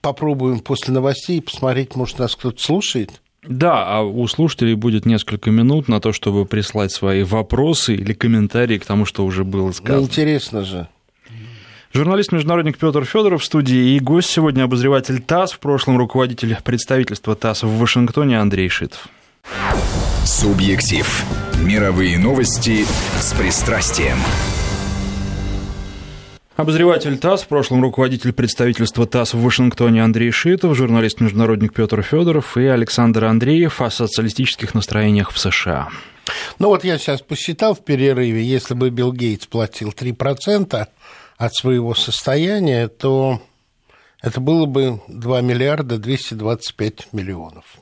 [0.01, 3.21] попробуем после новостей посмотреть, может, нас кто-то слушает.
[3.43, 8.79] Да, а у слушателей будет несколько минут на то, чтобы прислать свои вопросы или комментарии
[8.79, 10.01] к тому, что уже было сказано.
[10.01, 10.89] Ну, интересно же.
[11.93, 17.63] Журналист-международник Петр Федоров в студии и гость сегодня обозреватель ТАСС, в прошлом руководитель представительства ТАСС
[17.63, 19.09] в Вашингтоне Андрей Шитов.
[20.25, 21.25] Субъектив.
[21.63, 22.85] Мировые новости
[23.19, 24.19] с пристрастием.
[26.59, 32.67] Обозреватель ТАСС, в прошлом руководитель представительства ТАСС в Вашингтоне Андрей Шитов, журналист-международник Петр Федоров и
[32.67, 35.89] Александр Андреев о социалистических настроениях в США.
[36.59, 40.89] Ну вот я сейчас посчитал в перерыве, если бы Билл Гейтс платил 3%
[41.37, 43.41] от своего состояния, то
[44.21, 47.77] это было бы 2 миллиарда 225 миллионов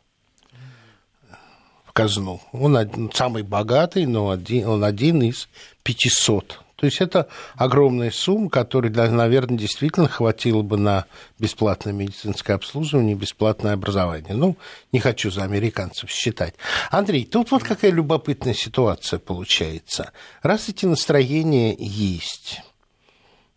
[1.87, 2.43] в казну.
[2.53, 5.49] Он один, самый богатый, но один, он один из
[5.83, 11.07] 500 то есть это огромная сумма, которой, наверное, действительно хватило бы на
[11.39, 14.35] бесплатное медицинское обслуживание, бесплатное образование.
[14.35, 14.57] Ну,
[14.93, 16.55] не хочу за американцев считать.
[16.91, 20.13] Андрей, тут вот какая любопытная ситуация получается.
[20.43, 22.61] Раз эти настроения есть,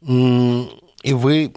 [0.01, 1.53] и вы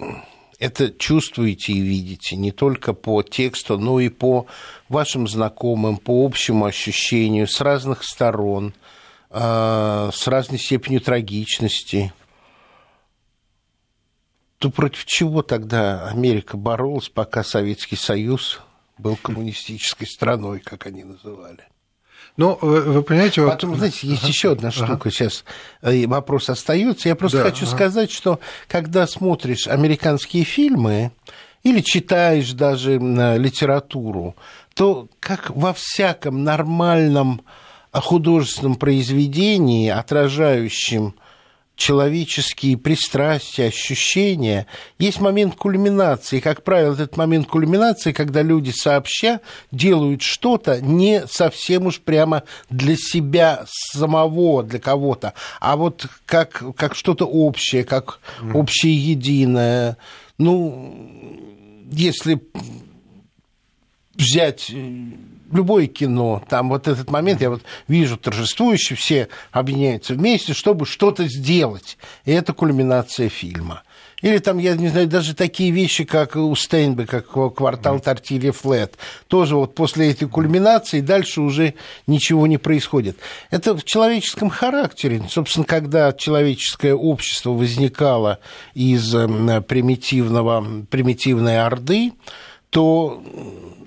[0.59, 4.46] это чувствуете и видите не только по тексту, но и по
[4.88, 8.75] вашим знакомым, по общему ощущению с разных сторон–
[9.33, 12.12] с разной степенью трагичности,
[14.59, 18.61] то против чего тогда Америка боролась, пока Советский Союз
[18.99, 21.66] был коммунистической страной, как они называли?
[22.37, 23.79] Ну, вы, вы понимаете, Потом, вот...
[23.79, 24.92] знаете, есть еще одна штука.
[24.95, 25.11] Ага.
[25.11, 25.45] Сейчас
[25.83, 27.09] э, вопрос остается.
[27.09, 27.75] Я просто да, хочу ага.
[27.75, 31.12] сказать, что когда смотришь американские фильмы
[31.62, 34.35] или читаешь даже литературу,
[34.75, 37.42] то как во всяком нормальном
[37.92, 41.14] о художественном произведении, отражающем
[41.76, 44.66] человеческие пристрастия, ощущения,
[44.98, 46.40] есть момент кульминации.
[46.40, 52.96] Как правило, этот момент кульминации, когда люди сообща делают что-то не совсем уж прямо для
[52.96, 58.20] себя самого, для кого-то, а вот как, как что-то общее, как
[58.55, 59.96] общее единое.
[60.38, 61.40] Ну,
[61.90, 62.40] если
[64.14, 64.72] взять
[65.53, 71.29] любое кино, там вот этот момент, я вот вижу торжествующие, все объединяются вместе, чтобы что-то
[71.29, 71.99] сделать.
[72.25, 73.83] И это кульминация фильма.
[74.23, 78.95] Или там, я не знаю, даже такие вещи, как у Стейнбе, как «Квартал Тортилья Флет».
[79.27, 81.75] Тоже вот после этой кульминации дальше уже
[82.07, 83.19] ничего не происходит.
[83.51, 85.25] Это в человеческом характере.
[85.29, 88.38] Собственно, когда человеческое общество возникало
[88.75, 92.12] из примитивного, примитивной орды,
[92.72, 93.22] то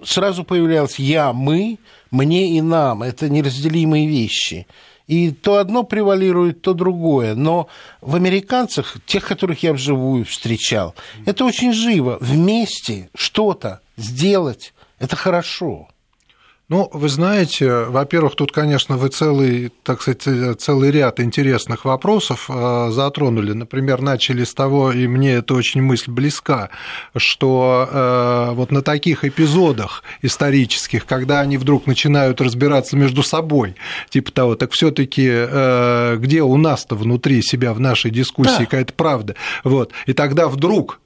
[0.03, 1.79] сразу появлялось «я», «мы»,
[2.11, 3.01] «мне» и «нам».
[3.01, 4.67] Это неразделимые вещи.
[5.07, 7.33] И то одно превалирует, то другое.
[7.33, 7.67] Но
[8.01, 10.93] в американцах, тех, которых я вживую встречал,
[11.25, 12.19] это очень живо.
[12.21, 15.87] Вместе что-то сделать– это хорошо.
[16.67, 22.89] Ну, вы знаете, во-первых, тут, конечно, вы целый, так сказать, целый ряд интересных вопросов э,
[22.91, 23.51] затронули.
[23.51, 26.71] Например, начали с того, и мне эта очень мысль близка,
[27.15, 33.75] что э, вот на таких эпизодах исторических, когда они вдруг начинают разбираться между собой,
[34.09, 38.65] типа того, так все таки э, где у нас-то внутри себя в нашей дискуссии да.
[38.65, 40.99] какая-то правда, вот, и тогда вдруг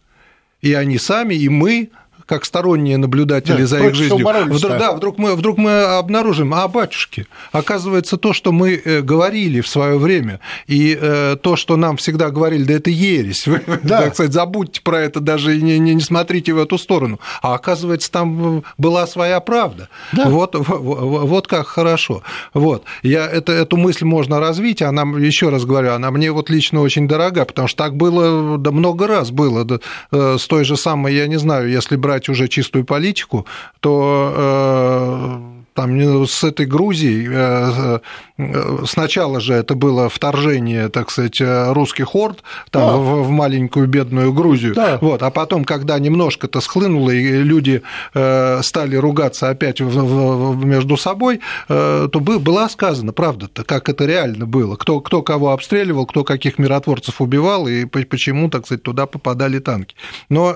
[0.61, 1.89] и они сами, и мы
[2.29, 4.27] как сторонние наблюдатели да, за их жизнью.
[4.49, 9.61] Вдруг, да, вдруг мы, вдруг мы обнаружим, а батюшки, оказывается, то, что мы э, говорили
[9.61, 14.01] в свое время, и э, то, что нам всегда говорили, да это ересь, вы, да.
[14.01, 17.19] так сказать, забудьте про это, даже не, не, не смотрите в эту сторону.
[17.41, 19.89] А оказывается, там была своя правда.
[20.11, 20.29] Да.
[20.29, 22.21] Вот, вот, как хорошо.
[22.53, 22.83] Вот.
[23.01, 27.07] Я, это, эту мысль можно развить, она, еще раз говорю, она мне вот лично очень
[27.07, 29.79] дорога, потому что так было, да много раз было, да,
[30.11, 33.45] э, с той же самой, я не знаю, если брать брать уже чистую политику,
[33.79, 35.48] то э,
[35.79, 37.99] там с этой Грузией, э,
[38.37, 42.97] э, сначала же это было вторжение, так сказать, русских орд там, да.
[42.97, 44.97] в, в маленькую бедную Грузию, да.
[44.99, 52.67] вот, а потом, когда немножко-то схлынуло, и люди стали ругаться опять между собой, то была
[52.67, 57.85] сказана правда-то, как это реально было, кто, кто кого обстреливал, кто каких миротворцев убивал, и
[57.85, 59.95] почему, так сказать, туда попадали танки.
[60.27, 60.55] Но,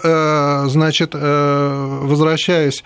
[0.67, 2.83] значит, возвращаясь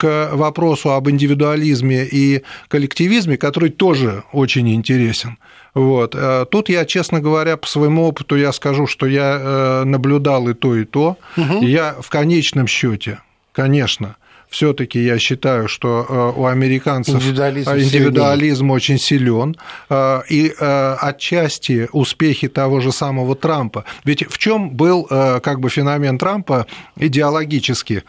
[0.00, 5.36] к вопросу об индивидуализме и коллективизме, который тоже очень интересен.
[5.74, 6.14] Вот.
[6.14, 10.54] Э, тут я, честно говоря, по своему опыту я скажу, что я э, наблюдал и
[10.54, 11.18] то, и то.
[11.36, 11.66] Угу.
[11.66, 13.20] Я в конечном счете,
[13.52, 14.16] конечно,
[14.50, 19.56] все-таки я считаю, что э, у американцев индивидуализм, индивидуализм очень силен,
[19.88, 23.84] э, и э, отчасти успехи того же самого Трампа.
[24.04, 28.02] Ведь в чем был как бы феномен Трампа идеологически,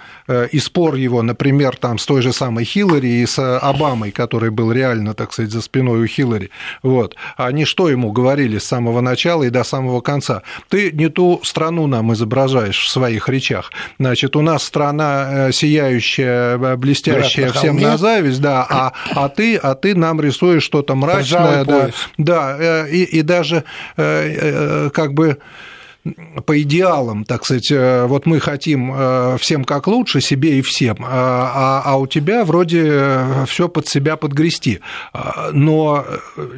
[0.52, 4.72] и спор его, например, там с той же самой Хиллари и с Обамой, который был
[4.72, 6.50] реально, так сказать, за спиной у Хиллари,
[6.82, 10.42] вот, они что ему говорили с самого начала и до самого конца?
[10.70, 13.72] Ты не ту страну нам изображаешь в своих речах.
[14.00, 19.58] Значит, у нас страна сияющая Э, блестящая Град всем на зависть, да, а, а, ты,
[19.58, 23.64] а ты нам рисуешь что-то мрачное, да, да, э, и, и даже
[23.98, 25.38] э, как бы
[26.48, 27.72] по идеалам, так сказать,
[28.10, 33.70] вот мы хотим всем как лучше, себе и всем, а, а у тебя вроде все
[33.70, 34.80] под себя подгрести.
[35.52, 36.04] Но,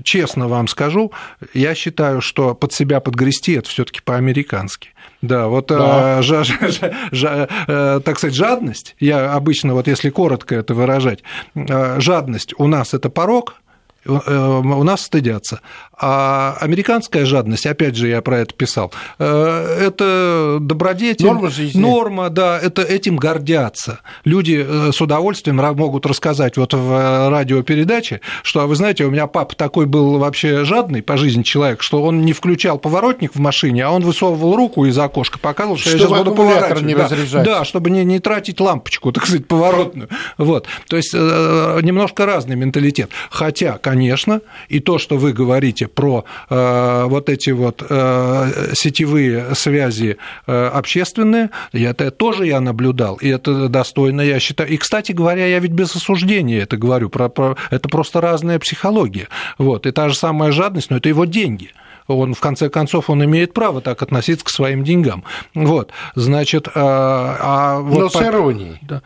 [0.05, 1.11] честно вам скажу,
[1.53, 4.92] я считаю, что под себя подгрести это все-таки по-американски.
[5.23, 6.19] Да, вот, да.
[6.19, 11.23] Э, жа, жа, жа, э, так сказать, жадность, я обычно, вот если коротко это выражать,
[11.55, 13.62] э, жадность у нас это порог, Э,
[14.05, 15.61] у нас стыдятся.
[16.05, 21.25] А американская жадность, опять же, я про это писал, э, это добродетель.
[21.25, 21.79] Норма жизни.
[21.79, 24.01] Норма, да, это этим гордятся.
[24.25, 29.27] Люди э, с удовольствием могут рассказать вот в радиопередаче, что, а вы знаете, у меня
[29.27, 33.85] папа такой был вообще жадный по жизни человек, что он не включал поворотник в машине,
[33.85, 36.83] а он высовывал руку из окошка, показывал, что чтобы я сейчас буду поворачивать.
[36.83, 37.45] Не разряжать.
[37.45, 40.09] Да, чтобы не, не тратить лампочку, так сказать, поворотную.
[40.37, 40.67] Вот.
[40.89, 43.09] То есть немножко разный менталитет.
[43.29, 49.53] Хотя, конечно, конечно, и то, что вы говорите про э, вот эти вот э, сетевые
[49.53, 54.67] связи э, общественные, это тоже я наблюдал, и это достойно, я считаю.
[54.71, 59.27] И, кстати говоря, я ведь без осуждения это говорю, про, про, это просто разная психология.
[59.59, 61.69] Вот, и та же самая жадность, но это его деньги
[62.07, 65.23] он в конце концов он имеет право так относиться к своим деньгам.
[65.53, 68.19] Вот, значит, а, а вот но по...
[68.19, 68.77] с иронией.
[68.81, 69.01] Да.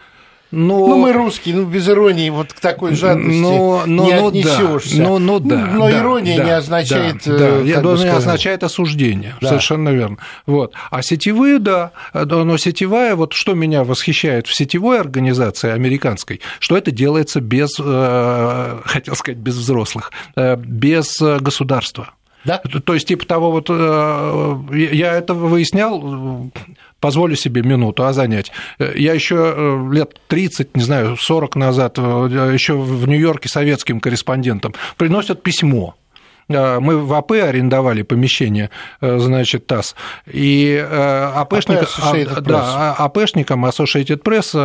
[0.52, 0.88] Но...
[0.88, 4.98] Ну, мы русские, ну, без иронии вот к такой жадности но, но, не ну, отнесешься.
[4.98, 7.22] Да, ну, ну, да, но да, ирония да, не означает...
[7.26, 9.50] Да, да, я думаю, не означает осуждение, да.
[9.50, 10.18] совершенно верно.
[10.46, 10.74] Вот.
[10.90, 16.92] А сетевые, да, но сетевая, вот что меня восхищает в сетевой организации американской, что это
[16.92, 22.14] делается без, э, хотел сказать, без взрослых, э, без государства.
[22.45, 22.60] Да?
[22.60, 26.52] То есть, типа того, вот э, я это выяснял
[27.00, 28.52] позволю себе минуту, а занять.
[28.80, 32.02] Я еще э, лет 30, не знаю, 40 назад, э,
[32.54, 35.95] еще в Нью-Йорке советским корреспондентам приносят письмо
[36.48, 38.70] мы в АП арендовали помещение,
[39.02, 44.56] значит, ТАСС, и АПшник, AP да, АПшникам Associated Press,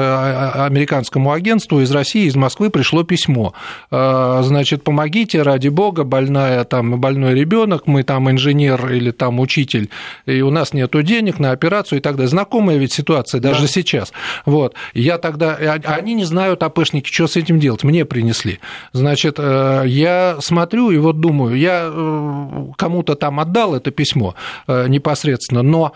[0.66, 3.54] американскому агентству из России, из Москвы пришло письмо.
[3.90, 9.90] Значит, помогите, ради бога, больная, там, больной ребенок, мы там инженер или там учитель,
[10.26, 12.28] и у нас нет денег на операцию и так далее.
[12.28, 13.66] Знакомая ведь ситуация даже да.
[13.66, 14.12] сейчас.
[14.46, 14.74] Вот.
[14.94, 15.56] Я тогда...
[15.84, 17.82] Они не знают, АПшники, что с этим делать.
[17.82, 18.60] Мне принесли.
[18.92, 24.34] Значит, э, я смотрю и вот думаю, я э, кому-то там отдал это письмо
[24.66, 25.92] э, непосредственно, но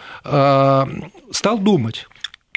[1.30, 2.06] стал думать,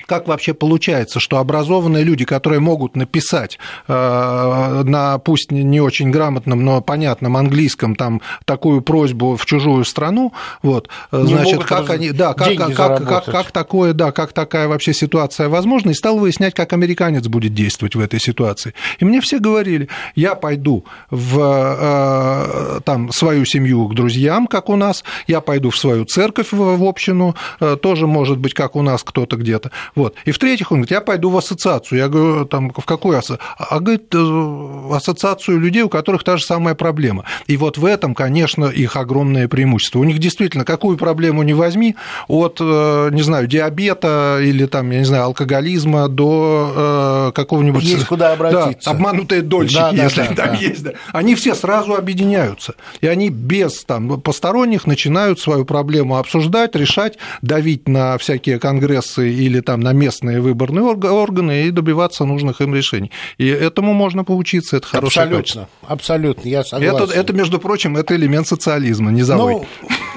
[0.10, 6.66] как вообще получается, что образованные люди, которые могут написать э, на пусть не очень грамотном,
[6.66, 12.34] но понятном английском там такую просьбу в чужую страну, вот, не значит, как они, да,
[12.34, 16.56] как, как, как, как, как такое, да, как такая вообще ситуация возможна, и стал выяснять,
[16.56, 18.74] как американец будет действовать в этой ситуации.
[18.98, 24.76] И мне все говорили, я пойду в э, там свою семью к друзьям, как у
[24.76, 29.04] нас, я пойду в свою церковь в, общину, э, тоже может быть, как у нас
[29.04, 29.70] кто-то где-то.
[30.00, 30.16] Вот.
[30.24, 32.00] И в-третьих, он говорит, я пойду в ассоциацию.
[32.00, 33.46] Я говорю, там, в какую ассоциацию?
[33.58, 37.26] А говорит, э, ассоциацию людей, у которых та же самая проблема.
[37.48, 40.00] И вот в этом, конечно, их огромное преимущество.
[40.00, 41.98] У них действительно, какую проблему не возьми,
[42.30, 47.84] от, э, не знаю, диабета или там, я не знаю, алкоголизма до э, какого-нибудь...
[47.84, 48.90] Есть куда обратиться.
[48.90, 50.54] Да, обманутые дольщики, да, если да, там да.
[50.54, 50.84] есть.
[50.84, 50.92] Да.
[51.12, 52.76] Они все сразу объединяются.
[53.02, 59.60] И они без там, посторонних начинают свою проблему обсуждать, решать, давить на всякие конгрессы или
[59.60, 63.12] там на местные выборные органы и добиваться нужных им решений.
[63.38, 65.70] И этому можно поучиться, это хорошее абсолютно, качество.
[65.88, 67.04] Абсолютно, я согласен.
[67.04, 69.54] Это, это, между прочим, это элемент социализма, низовой.
[69.54, 69.66] Ну,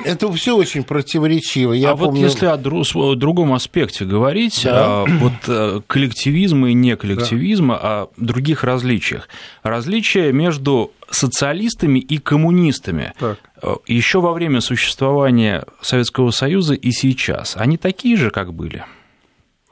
[0.04, 1.72] это все очень противоречиво.
[1.72, 2.22] Я а помню...
[2.22, 5.02] вот если о другом аспекте говорить, да.
[5.02, 8.02] а, вот э, коллективизма и не коллективизма, да.
[8.02, 9.28] о других различиях.
[9.62, 13.38] Различия между социалистами и коммунистами так.
[13.62, 18.84] Э, еще во время существования Советского Союза и сейчас, они такие же, как были?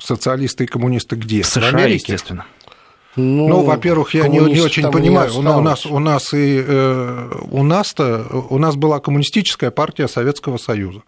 [0.00, 1.42] Социалисты и коммунисты где?
[1.42, 2.12] В США, в Америке?
[2.12, 2.46] естественно.
[3.16, 5.34] Ну, ну во-первых, я не, не очень понимаю.
[5.36, 11.02] У нас, у нас и э, у нас-то у нас была коммунистическая партия Советского Союза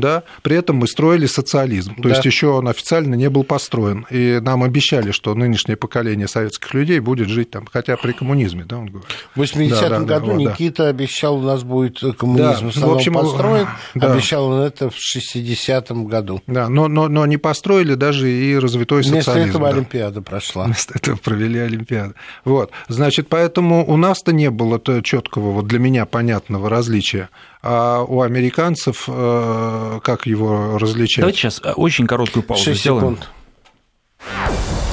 [0.00, 1.94] да, при этом мы строили социализм.
[1.96, 2.08] То да.
[2.10, 4.06] есть еще он официально не был построен.
[4.10, 8.78] И нам обещали, что нынешнее поколение советских людей будет жить там, хотя при коммунизме, да,
[8.78, 9.08] он говорит.
[9.34, 10.88] В 80-м да, да, году да, Никита да.
[10.90, 14.12] обещал, у нас будет коммунизм да, в общем, построен, да.
[14.12, 16.42] обещал он это в 60-м году.
[16.46, 19.42] Да, но, но, но не построили даже и развитой Вместо социализм.
[19.42, 19.76] Вместо этого да.
[19.76, 20.64] Олимпиада прошла.
[20.64, 22.14] Вместо этого провели Олимпиаду.
[22.44, 27.28] Вот, значит, поэтому у нас-то не было четкого, вот для меня понятного различия
[27.62, 31.22] а у американцев э, как его различать?
[31.22, 33.16] Давайте сейчас э, очень короткую паузу 6 сделаем.
[33.16, 33.30] Секунд.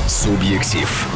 [0.08, 1.08] Субъектив.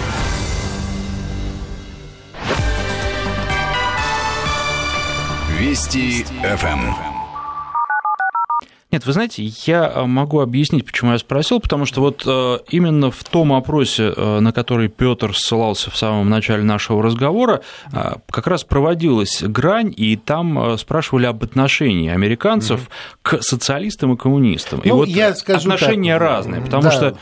[5.60, 7.09] Вести ФМ.
[8.92, 13.12] Нет, вы знаете, я э, могу объяснить, почему я спросил, потому что вот э, именно
[13.12, 18.64] в том опросе, э, на который Петр ссылался в самом начале нашего разговора, как раз
[18.64, 22.90] проводилась грань, и там спрашивали об отношении американцев угу.
[23.22, 24.82] к социалистам и коммунистам.
[24.84, 26.92] Ну, и вот я скажу отношения так, разные, потому да.
[26.92, 27.18] что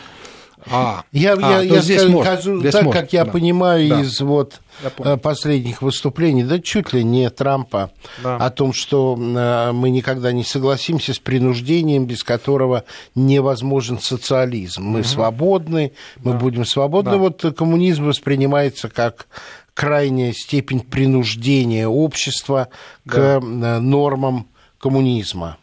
[0.71, 3.31] а, я, а, я, я здесь скажу, может, здесь так, может, как я да.
[3.31, 4.01] понимаю да.
[4.01, 4.61] из вот
[5.03, 7.91] я последних выступлений, да чуть ли не Трампа,
[8.23, 8.37] да.
[8.37, 12.83] о том, что мы никогда не согласимся с принуждением, без которого
[13.15, 14.83] невозможен социализм.
[14.83, 15.07] Мы угу.
[15.07, 16.37] свободны, мы да.
[16.37, 17.11] будем свободны.
[17.11, 17.17] Да.
[17.17, 19.27] Вот коммунизм воспринимается как
[19.73, 22.69] крайняя степень принуждения общества
[23.05, 23.39] да.
[23.39, 24.47] к нормам
[24.79, 25.57] коммунизма.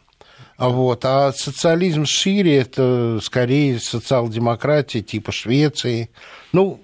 [0.57, 1.03] Вот.
[1.03, 6.09] А социализм шире, это скорее социал-демократия типа Швеции.
[6.53, 6.79] Ну,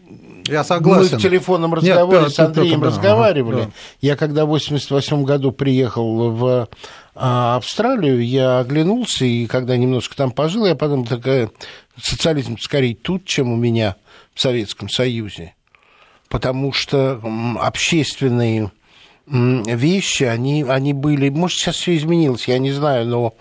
[0.48, 1.14] я согласен.
[1.14, 3.64] Мы в телефонном разговоре Нет, с Андреем Петр, разговаривали.
[3.64, 3.72] Да.
[4.02, 6.70] Я когда в 88 году приехал в
[7.16, 11.50] а, Австралию, я оглянулся, и когда немножко там пожил, я подумал, такая
[12.02, 13.96] социализм скорее тут, чем у меня
[14.34, 15.56] в Советском Союзе.
[16.28, 17.22] Потому что
[17.60, 18.72] общественные
[19.28, 21.30] вещи, они, они были...
[21.30, 23.34] Может, сейчас все изменилось, я не знаю, но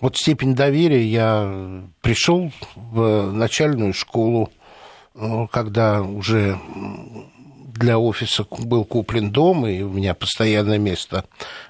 [0.00, 4.50] вот степень доверия я пришел в начальную школу,
[5.14, 6.58] э, когда уже
[7.74, 11.24] для офиса был куплен дом, и у меня постоянное место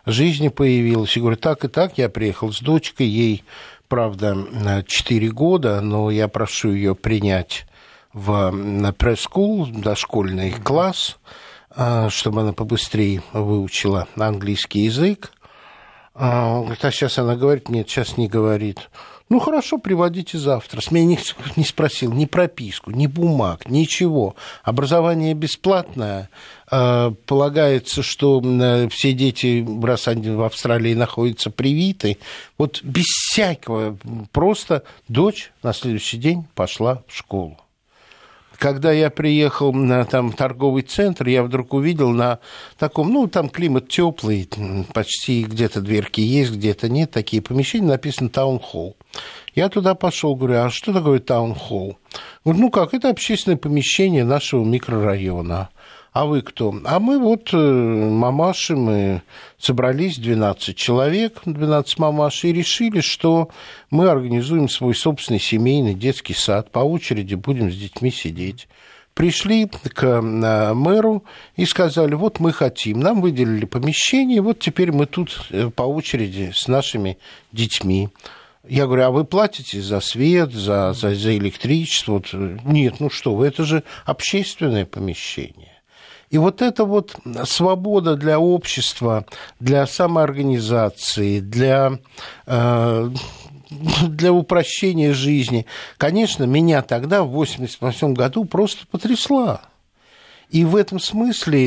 [0.04, 1.16] жизни появилось.
[1.16, 3.44] И говорю, так и так, я приехал с дочкой, ей,
[3.88, 4.36] правда,
[4.86, 7.66] 4 года, но я прошу ее принять
[8.12, 11.16] в пресс-скул, дошкольный класс–
[12.10, 15.32] чтобы она побыстрее выучила английский язык.
[16.14, 18.88] А, говорит, а сейчас она говорит, нет, сейчас не говорит.
[19.30, 20.80] Ну, хорошо, приводите завтра.
[20.80, 24.36] С меня никто не спросил ни прописку, ни бумаг, ничего.
[24.62, 26.30] Образование бесплатное.
[26.70, 28.40] А, полагается, что
[28.90, 32.18] все дети, раз они в Австралии находятся привиты,
[32.58, 33.98] вот без всякого,
[34.30, 37.58] просто дочь на следующий день пошла в школу
[38.64, 42.38] когда я приехал на там, торговый центр, я вдруг увидел на
[42.78, 44.48] таком, ну, там климат теплый,
[44.94, 48.96] почти где-то дверки есть, где-то нет, такие помещения, написано таунхолл.
[49.54, 51.98] Я туда пошел, говорю, а что такое таунхолл?
[52.42, 55.68] Говорю, ну как, это общественное помещение нашего микрорайона.
[56.14, 56.72] А вы кто?
[56.84, 59.22] А мы вот э, мамаши, мы
[59.58, 63.48] собрались 12 человек, 12 мамаш, и решили, что
[63.90, 68.68] мы организуем свой собственный семейный детский сад, по очереди будем с детьми сидеть
[69.14, 70.20] пришли к э,
[70.72, 71.24] мэру
[71.56, 76.52] и сказали, вот мы хотим, нам выделили помещение, вот теперь мы тут э, по очереди
[76.54, 77.18] с нашими
[77.50, 78.08] детьми.
[78.68, 82.22] Я говорю, а вы платите за свет, за, за, за электричество?
[82.64, 85.73] Нет, ну что вы, это же общественное помещение.
[86.34, 87.14] И вот эта вот
[87.44, 89.24] свобода для общества,
[89.60, 92.00] для самоорганизации, для,
[92.48, 93.10] э,
[94.08, 95.64] для упрощения жизни,
[95.96, 99.60] конечно, меня тогда, в 1988 году, просто потрясла.
[100.50, 101.66] И в этом смысле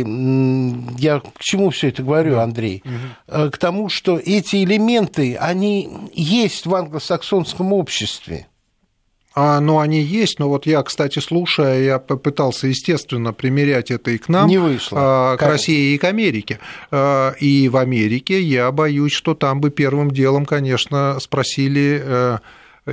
[0.97, 2.83] я к чему все это говорю, Андрей?
[2.83, 3.51] Угу.
[3.51, 8.47] К тому, что эти элементы, они есть в англосаксонском обществе.
[9.39, 14.17] А, ну, они есть, но вот я, кстати, слушая, я попытался, естественно, примерять это и
[14.17, 14.97] к нам, Не вышло.
[14.99, 15.43] А, к?
[15.43, 16.57] России и к Америке.
[16.89, 22.37] А, и в Америке я боюсь, что там бы первым делом, конечно, спросили э,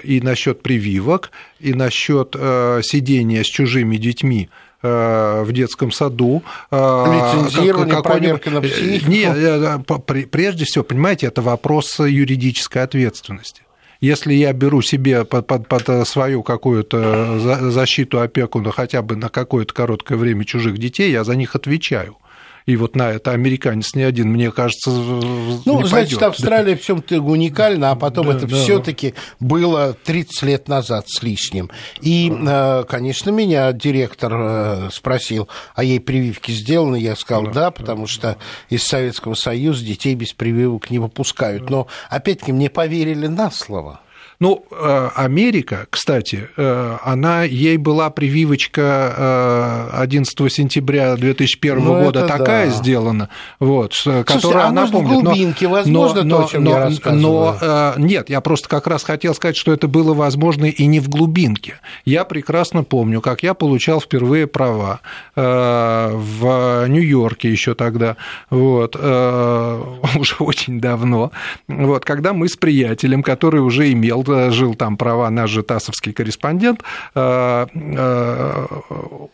[0.03, 1.31] и насчет прививок,
[1.61, 4.51] и насчет э, сидения с чужими детьми
[4.83, 6.43] э, в детском саду.
[6.71, 9.11] Лицензирование, проверка на психику.
[9.11, 13.64] Нет, прежде всего, понимаете, это вопрос юридической ответственности.
[14.05, 17.39] Если я беру себе под, под, под свою какую-то
[17.71, 22.19] защиту, опеку, ну, хотя бы на какое-то короткое время чужих детей, я за них отвечаю
[22.67, 26.23] и вот на это американец не один, мне кажется, Ну, не значит, пойдет.
[26.23, 26.81] Австралия да.
[26.81, 28.57] в чем-то уникальна, а потом да, это да.
[28.57, 31.71] все-таки было 30 лет назад с лишним.
[32.01, 36.97] И, э, конечно, меня директор э, спросил, а ей прививки сделаны?
[36.97, 38.39] Я сказал, да, да потому что
[38.71, 41.69] из Советского Союза детей без прививок не выпускают.
[41.69, 44.01] Но, опять-таки, мне поверили на слово.
[44.45, 52.27] Ну, э, Америка, кстати, э, она, ей была прививочка 11 э, сентября 2001 ну, года
[52.27, 52.73] такая да.
[52.73, 55.09] сделана, вот, Слушай, которая а она помнит.
[55.09, 57.59] В глубинке, но, возможно, но, то, о чем но, я рассказываю.
[57.63, 61.09] Но нет, я просто как раз хотел сказать, что это было возможно и не в
[61.09, 61.77] глубинке.
[62.05, 65.01] Я прекрасно помню, как я получал впервые права
[65.35, 68.19] в Нью-Йорке еще тогда,
[68.51, 71.33] вот, уже очень давно,
[71.67, 76.83] вот, когда мы с приятелем, который уже имел жил там права наш же ТАССовский корреспондент,
[77.15, 78.67] э, э,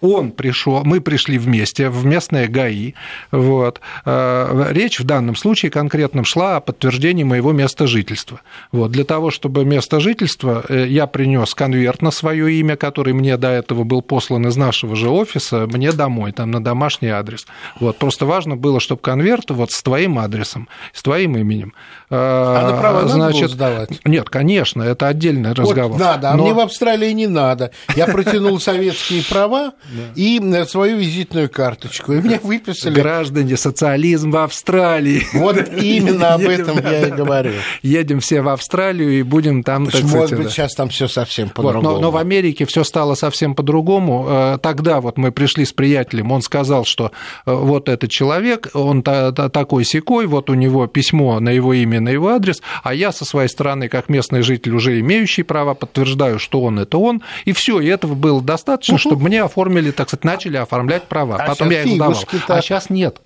[0.00, 2.94] он пришел, мы пришли вместе в местное ГАИ,
[3.32, 3.80] вот.
[4.04, 8.40] Э, речь в данном случае конкретном шла о подтверждении моего места жительства.
[8.72, 8.90] Вот.
[8.92, 13.84] Для того, чтобы место жительства, я принес конверт на свое имя, который мне до этого
[13.84, 17.46] был послан из нашего же офиса, мне домой, там, на домашний адрес.
[17.80, 17.98] Вот.
[17.98, 21.72] Просто важно было, чтобы конверт вот с твоим адресом, с твоим именем.
[22.10, 24.00] А на право Значит, надо сдавать?
[24.04, 25.92] Нет, конечно, это отдельный разговор.
[25.92, 26.44] Вот надо, а Но...
[26.44, 27.70] мне в Австралии не надо.
[27.96, 29.72] Я протянул советские права
[30.14, 32.94] и свою визитную карточку, и мне выписали...
[32.94, 35.22] Граждане, социализм в Австралии.
[35.34, 37.52] Вот именно об этом я и говорю.
[37.82, 39.88] Едем все в Австралию и будем там...
[40.02, 41.98] Может быть, сейчас там все совсем по-другому.
[42.00, 44.26] Но в Америке все стало совсем по-другому.
[44.28, 47.12] Э, тогда вот мы пришли с приятелем, он сказал, что
[47.46, 52.08] э, вот этот человек, он такой секой, вот у него письмо на его имя на
[52.10, 56.62] его адрес, а я со своей стороны, как местный житель, уже имеющий право, подтверждаю, что
[56.62, 59.00] он это он, и все, и этого было достаточно, угу.
[59.00, 61.36] чтобы мне оформили, так сказать, начали оформлять права.
[61.36, 62.16] А Потом я их сдавал.
[62.48, 63.20] А сейчас нет.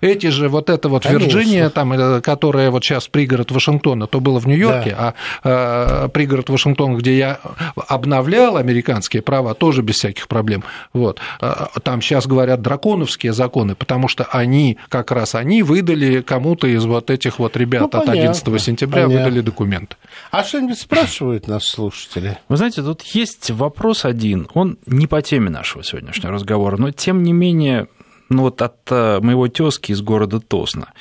[0.00, 1.24] Эти же вот это вот Конечно.
[1.24, 5.14] Вирджиния, там, э, которая вот сейчас пригород Вашингтона, то было в Нью-Йорке, да.
[5.42, 7.40] а э, пригород Вашингтона, где я
[7.88, 10.64] обновлял американские права, тоже без всяких проблем.
[10.92, 11.20] Вот.
[11.40, 16.84] А, там сейчас говорят драконовские законы, потому что они, как раз они выдали кому-то из
[16.84, 19.24] вот этих вот ребят ну, от 11 сентября понятно.
[19.24, 19.96] выдали документы.
[20.30, 22.38] А что-нибудь спрашивают нас слушатели?
[22.48, 27.22] Вы знаете, тут есть вопрос один, он не по теме нашего сегодняшнего разговора, но тем
[27.22, 27.88] не менее
[28.28, 30.92] ну вот от э, моего тезки из города Тосна.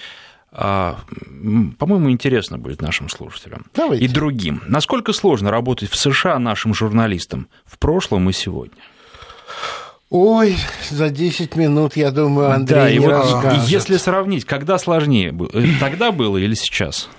[0.52, 4.06] По-моему, интересно будет нашим слушателям Давайте.
[4.06, 4.64] и другим.
[4.66, 8.82] Насколько сложно работать в США нашим журналистам в прошлом и сегодня?
[10.10, 10.56] Ой,
[10.90, 15.52] за 10 минут, я думаю, Андрей да, не и вот Если сравнить, когда сложнее было,
[15.80, 17.10] тогда было или сейчас?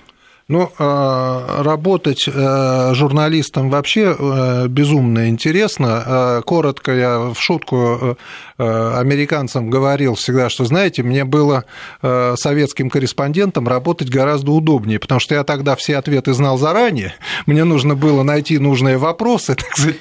[0.51, 6.41] Ну, э, работать э, журналистом вообще э, безумно интересно.
[6.47, 8.17] Коротко я в шутку
[8.57, 11.65] американцам говорил всегда, что, знаете, мне было
[12.01, 17.15] советским корреспондентом работать гораздо удобнее, потому что я тогда все ответы знал заранее,
[17.47, 20.01] мне нужно было найти нужные вопросы, так сказать,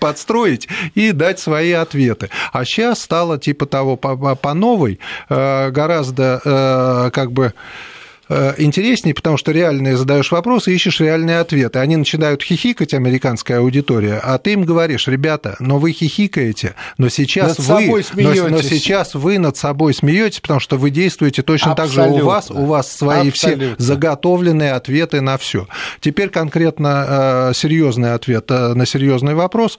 [0.00, 2.30] подстроить и дать свои ответы.
[2.52, 7.93] А сейчас стало типа того по новой, гораздо как бы Э,
[8.28, 11.78] интереснее, потому что реальные задаешь вопросы, ищешь реальные ответы.
[11.78, 17.58] Они начинают хихикать, американская аудитория, а ты им говоришь, ребята, но вы хихикаете, но сейчас
[17.58, 22.04] над вы, но, но сейчас вы над собой смеетесь, потому что вы действуете точно Абсолютно.
[22.04, 23.74] так же у вас, у вас свои Абсолютно.
[23.74, 25.66] все заготовленные ответы на все.
[26.00, 29.78] Теперь конкретно э, серьезный ответ э, на серьезный вопрос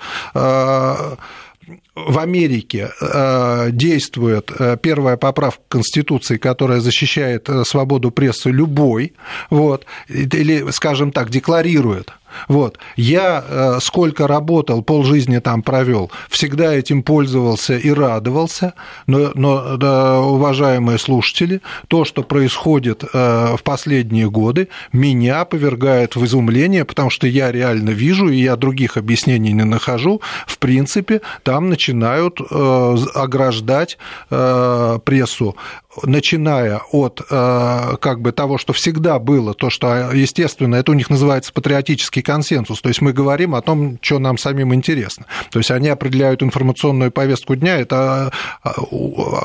[1.95, 9.13] в Америке э, действует э, первая поправка Конституции, которая защищает э, свободу прессы любой,
[9.49, 12.11] вот, или, скажем так, декларирует
[12.49, 12.79] вот.
[12.97, 18.73] Я сколько работал, полжизни там провел, всегда этим пользовался и радовался,
[19.07, 26.83] но, но да, уважаемые слушатели, то, что происходит в последние годы, меня повергает в изумление,
[26.83, 32.39] потому что я реально вижу, и я других объяснений не нахожу, в принципе, там начинают
[32.39, 33.97] э, ограждать
[34.29, 35.55] прессу
[36.03, 41.09] начиная от э, как бы того, что всегда было, то, что, естественно, это у них
[41.09, 45.25] называется патриотический консенсус, то есть мы говорим о том, что нам самим интересно.
[45.51, 48.31] То есть они определяют информационную повестку дня, это
[48.63, 48.69] э,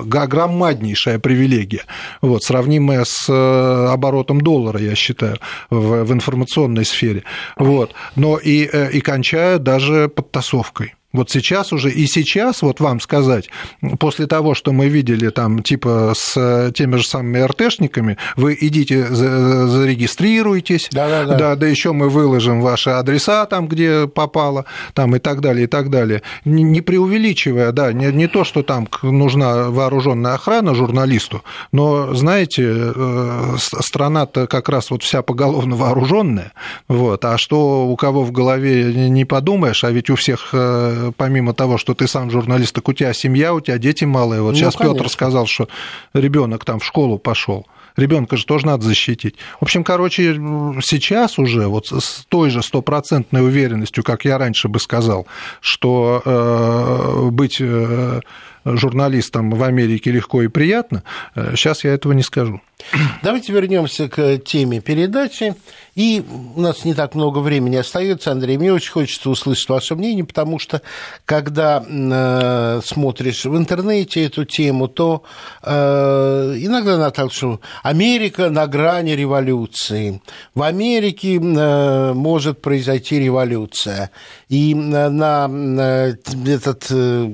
[0.04, 1.84] громаднейшая привилегия,
[2.20, 5.38] вот, сравнимая с э, оборотом доллара, я считаю,
[5.70, 7.24] в информационной сфере.
[7.56, 7.94] Вот.
[8.16, 10.94] Но и, и кончая даже подтасовкой.
[11.12, 13.50] Вот сейчас уже, и сейчас, вот вам сказать,
[13.98, 20.88] после того, что мы видели там, типа, с теми же самыми РТшниками, вы идите, зарегистрируйтесь,
[20.92, 21.36] да, да, да.
[21.36, 25.66] да, да еще мы выложим ваши адреса там, где попало, там и так далее, и
[25.66, 26.22] так далее.
[26.44, 31.42] Не преувеличивая, да, не, не то, что там нужна вооруженная охрана журналисту,
[31.72, 36.52] но, знаете, э, страна-то как раз вот вся поголовно вооруженная,
[36.86, 41.54] вот, а что у кого в голове не подумаешь, а ведь у всех э, помимо
[41.54, 44.42] того, что ты сам журналист, так у тебя семья, у тебя дети малые.
[44.42, 45.68] Вот ну, сейчас Петр сказал, что
[46.14, 47.66] ребенок там в школу пошел.
[47.96, 49.36] Ребенка же тоже надо защитить.
[49.58, 50.34] В общем, короче,
[50.82, 55.26] сейчас уже вот с той же стопроцентной уверенностью, как я раньше бы сказал,
[55.60, 58.20] что э, быть э,
[58.64, 61.02] журналистом в Америке легко и приятно,
[61.34, 62.60] э, сейчас я этого не скажу.
[63.22, 65.54] Давайте вернемся к теме передачи.
[65.96, 66.24] И
[66.54, 68.56] у нас не так много времени остается, Андрей.
[68.56, 70.82] Мне очень хочется услышать ваше мнение, потому что
[71.24, 75.24] когда э, смотришь в интернете эту тему, то
[75.62, 80.22] э, иногда наталкиваешься, Америка на грани революции.
[80.54, 84.10] В Америке э, может произойти революция.
[84.48, 86.16] И на, на
[86.46, 87.30] этот э,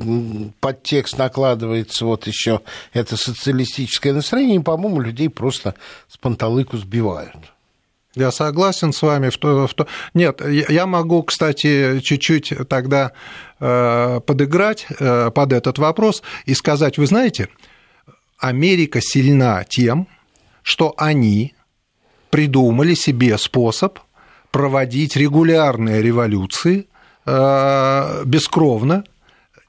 [0.61, 5.77] подтекст накладывается вот еще это социалистическое настроение, по-моему, людей просто
[6.09, 7.53] с панталыку сбивают.
[8.17, 9.29] Я согласен с вами.
[9.29, 9.87] В то, в то...
[10.15, 13.13] Нет, я могу, кстати, чуть-чуть тогда
[13.61, 17.51] э, подыграть э, под этот вопрос и сказать, вы знаете,
[18.39, 20.09] Америка сильна тем,
[20.63, 21.55] что они
[22.31, 23.99] придумали себе способ
[24.51, 26.87] проводить регулярные революции
[27.27, 29.05] э, бескровно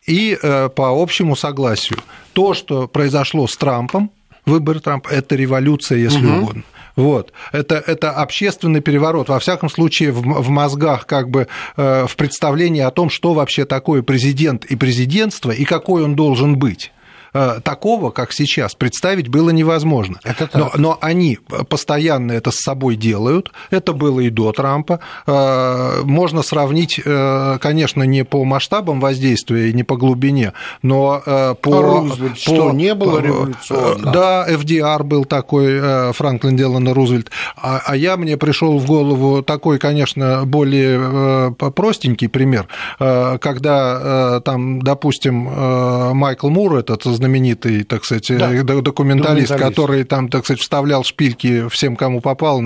[0.07, 1.99] и по общему согласию.
[2.31, 4.09] То, что произошло с Трампом,
[4.47, 6.37] выборы Трампа, это революция, если угу.
[6.37, 6.63] угодно.
[6.95, 7.31] Вот.
[7.51, 12.81] Это, это общественный переворот, во всяком случае, в, в мозгах, как бы э, в представлении
[12.81, 16.91] о том, что вообще такое президент и президентство, и какой он должен быть.
[17.33, 20.19] Э, такого, как сейчас, представить было невозможно.
[20.53, 23.51] Но, но они постоянно это с собой делают.
[23.69, 24.99] Это было и до Трампа.
[25.25, 31.21] Э, можно сравнить, э, конечно, не по масштабам воздействия и не по глубине, но
[31.61, 31.77] по...
[31.77, 34.11] А Рузвельт, по, что, не было революционно?
[34.11, 37.31] Да, FDR был такой, Франклин Делано Рузвельт.
[37.55, 42.67] А, а я, мне пришел в голову такой, конечно, более простенький пример,
[42.97, 48.53] когда там, допустим, Майкл Мур, этот знаменитый, так сказать, да.
[48.53, 52.61] Э, документалист, документалист, который там, так сказать, вставлял шпильки всем, кому попал,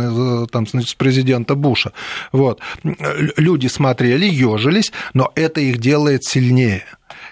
[0.47, 1.93] там, значит, с президента Буша.
[2.31, 2.59] Вот.
[3.37, 6.83] Люди смотрели, ежились, но это их делает сильнее.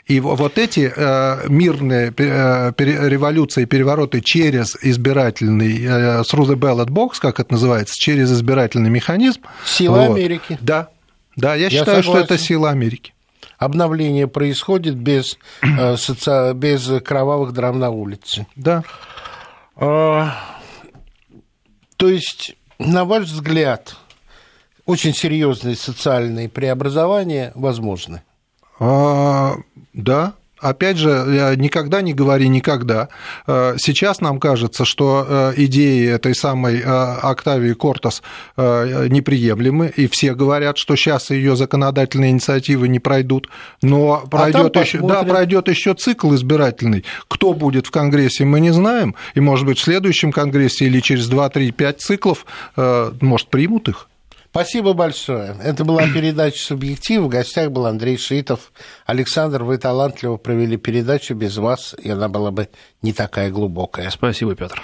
[0.07, 5.85] И вот эти э, мирные э, революции, перевороты через избирательный,
[6.23, 9.41] through the ballot box, как это называется, через избирательный механизм.
[9.63, 10.17] Сила вот.
[10.17, 10.57] Америки.
[10.61, 10.89] Да,
[11.35, 12.25] да, я, я считаю, согласен.
[12.25, 13.13] что это сила Америки
[13.59, 16.53] обновление происходит без, э, соци...
[16.53, 18.47] без кровавых драм на улице.
[18.55, 18.83] Да.
[19.75, 20.33] А,
[21.95, 23.97] то есть на ваш взгляд,
[24.85, 28.23] очень серьезные социальные преобразования возможны?
[28.79, 29.55] А,
[29.93, 33.09] да, Опять же, никогда не говори никогда.
[33.47, 38.21] Э, сейчас нам кажется, что э, идеи этой самой э, Октавии Кортас
[38.57, 43.49] неприемлемы, и все говорят, что сейчас ее законодательные инициативы не пройдут,
[43.81, 47.05] но пройдет а еще, да, пройдет еще цикл избирательный.
[47.27, 51.29] Кто будет в Конгрессе, мы не знаем, и, может быть, в следующем Конгрессе или через
[51.29, 52.45] 2-3-5 циклов,
[52.75, 54.08] может, примут их.
[54.51, 55.55] Спасибо большое.
[55.63, 57.21] Это была передача «Субъектив».
[57.21, 58.71] В гостях был Андрей Шитов.
[59.05, 61.35] Александр, вы талантливо провели передачу.
[61.35, 62.69] Без вас и она была бы
[63.01, 64.09] не такая глубокая.
[64.09, 64.81] Спасибо, Петр.